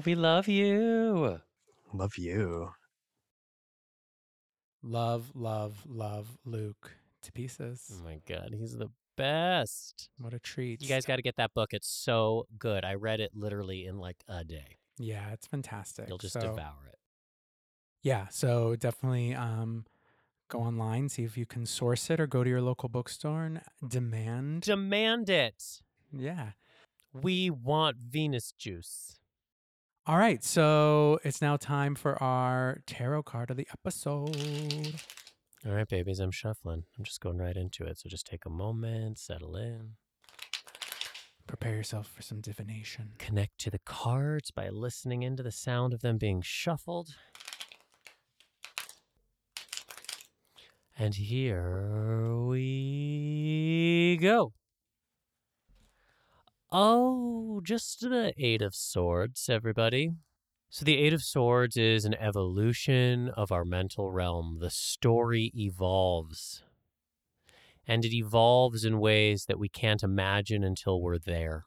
[0.04, 1.38] We love you.
[1.92, 2.70] Love you.
[4.82, 6.92] Love, love, love Luke
[7.22, 7.90] to pieces.
[7.92, 10.08] Oh my god, he's the best.
[10.18, 10.80] What a treat.
[10.80, 11.74] You guys got to get that book.
[11.74, 12.84] It's so good.
[12.84, 14.78] I read it literally in like a day.
[14.98, 16.08] Yeah, it's fantastic.
[16.08, 16.96] You'll just So- devour it.
[18.02, 19.84] Yeah, so definitely um,
[20.50, 23.60] go online, see if you can source it, or go to your local bookstore and
[23.86, 24.62] demand.
[24.62, 25.80] Demand it.
[26.12, 26.50] Yeah.
[27.12, 29.16] We want Venus juice.
[30.06, 34.94] All right, so it's now time for our tarot card of the episode.
[35.66, 36.84] All right, babies, I'm shuffling.
[36.98, 37.98] I'm just going right into it.
[37.98, 39.92] So just take a moment, settle in,
[41.46, 43.12] Prepare yourself for some divination.
[43.18, 47.16] connect to the cards by listening into the sound of them being shuffled.
[51.00, 54.52] And here we go.
[56.70, 60.10] Oh, just the Eight of Swords, everybody.
[60.68, 64.58] So, the Eight of Swords is an evolution of our mental realm.
[64.60, 66.64] The story evolves.
[67.86, 71.64] And it evolves in ways that we can't imagine until we're there.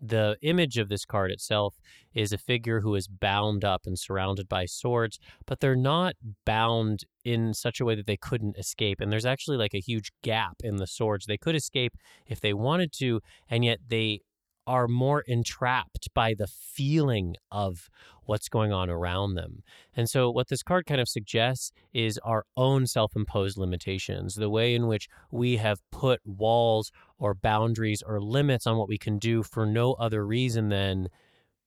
[0.00, 1.76] The image of this card itself
[2.14, 6.14] is a figure who is bound up and surrounded by swords, but they're not
[6.44, 9.00] bound in such a way that they couldn't escape.
[9.00, 11.26] And there's actually like a huge gap in the swords.
[11.26, 11.94] They could escape
[12.26, 14.20] if they wanted to, and yet they
[14.66, 17.88] are more entrapped by the feeling of
[18.24, 19.62] what's going on around them.
[19.94, 24.50] And so, what this card kind of suggests is our own self imposed limitations, the
[24.50, 29.18] way in which we have put walls or boundaries or limits on what we can
[29.18, 31.08] do for no other reason than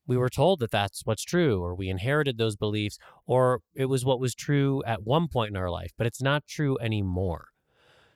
[0.06, 2.98] we were told that that's what's true, or we inherited those beliefs,
[3.28, 6.48] or it was what was true at one point in our life, but it's not
[6.48, 7.50] true anymore.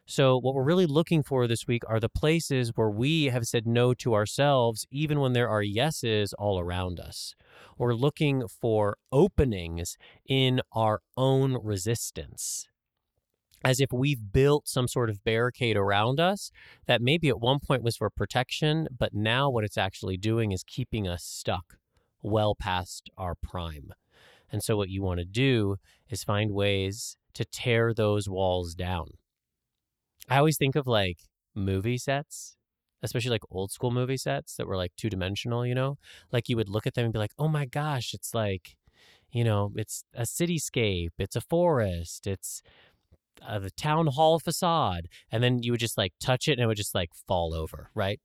[0.05, 3.65] So, what we're really looking for this week are the places where we have said
[3.65, 7.35] no to ourselves, even when there are yeses all around us.
[7.77, 9.95] We're looking for openings
[10.27, 12.67] in our own resistance.
[13.63, 16.51] As if we've built some sort of barricade around us
[16.85, 20.65] that maybe at one point was for protection, but now what it's actually doing is
[20.65, 21.77] keeping us stuck
[22.21, 23.93] well past our prime.
[24.51, 25.77] And so, what you want to do
[26.09, 29.13] is find ways to tear those walls down
[30.29, 31.19] I always think of like
[31.55, 32.57] movie sets,
[33.01, 35.97] especially like old school movie sets that were like two dimensional, you know?
[36.31, 38.75] Like you would look at them and be like, oh my gosh, it's like,
[39.31, 42.61] you know, it's a cityscape, it's a forest, it's
[43.45, 45.07] uh, the town hall facade.
[45.31, 47.89] And then you would just like touch it and it would just like fall over,
[47.93, 48.19] right?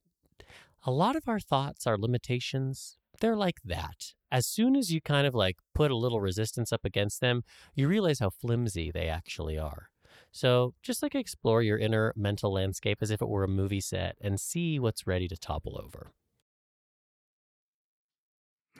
[0.85, 4.13] A lot of our thoughts, our limitations, they're like that.
[4.31, 7.43] As soon as you kind of like put a little resistance up against them,
[7.75, 9.89] you realize how flimsy they actually are.
[10.31, 14.15] So just like explore your inner mental landscape as if it were a movie set
[14.21, 16.11] and see what's ready to topple over.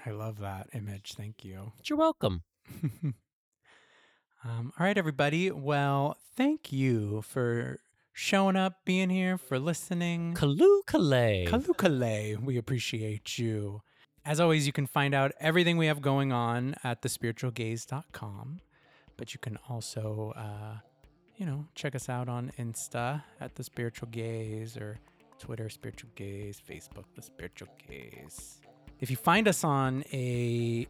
[0.05, 1.13] I love that image.
[1.13, 1.73] Thank you.
[1.83, 2.43] You're welcome.
[3.03, 3.13] um,
[4.43, 5.51] all right, everybody.
[5.51, 7.79] Well, thank you for
[8.13, 10.35] showing up, being here, for listening.
[10.35, 11.47] Kalu Kalay.
[11.47, 13.81] Kalukale, we appreciate you.
[14.25, 18.59] As always, you can find out everything we have going on at thespiritualgayz.com.
[19.17, 20.77] But you can also, uh,
[21.39, 24.99] you know, check us out on Insta at The Spiritual Gayz or
[25.39, 28.59] Twitter, Spiritual Gayz, Facebook, The Spiritual Gayz.
[28.99, 30.85] If you find us on a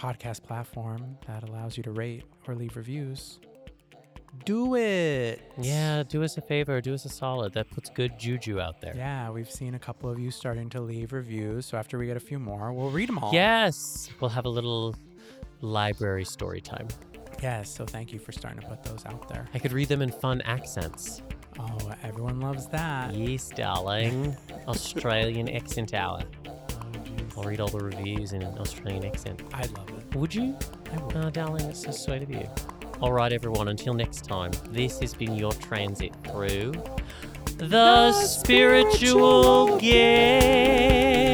[0.00, 3.40] podcast platform that allows you to rate or leave reviews,
[4.44, 5.42] do it.
[5.58, 7.52] Yeah, do us a favor, do us a solid.
[7.54, 8.94] That puts good juju out there.
[8.96, 11.66] Yeah, we've seen a couple of you starting to leave reviews.
[11.66, 13.32] So after we get a few more, we'll read them all.
[13.32, 14.94] Yes, we'll have a little
[15.60, 16.86] library story time.
[17.42, 17.74] Yes.
[17.74, 19.46] So thank you for starting to put those out there.
[19.52, 21.22] I could read them in fun accents.
[21.58, 23.14] Oh, everyone loves that.
[23.14, 24.36] Yes, darling.
[24.68, 26.22] Australian accent hour.
[26.46, 26.52] Oh.
[27.36, 29.42] I'll read all the reviews in an Australian accent.
[29.52, 30.16] I love it.
[30.16, 30.56] Would you?
[30.92, 31.26] I will.
[31.26, 32.48] Oh, darling, that's so sweet of you.
[33.00, 36.72] All right, everyone, until next time, this has been your transit through
[37.56, 41.31] the, spiritual spiritual game.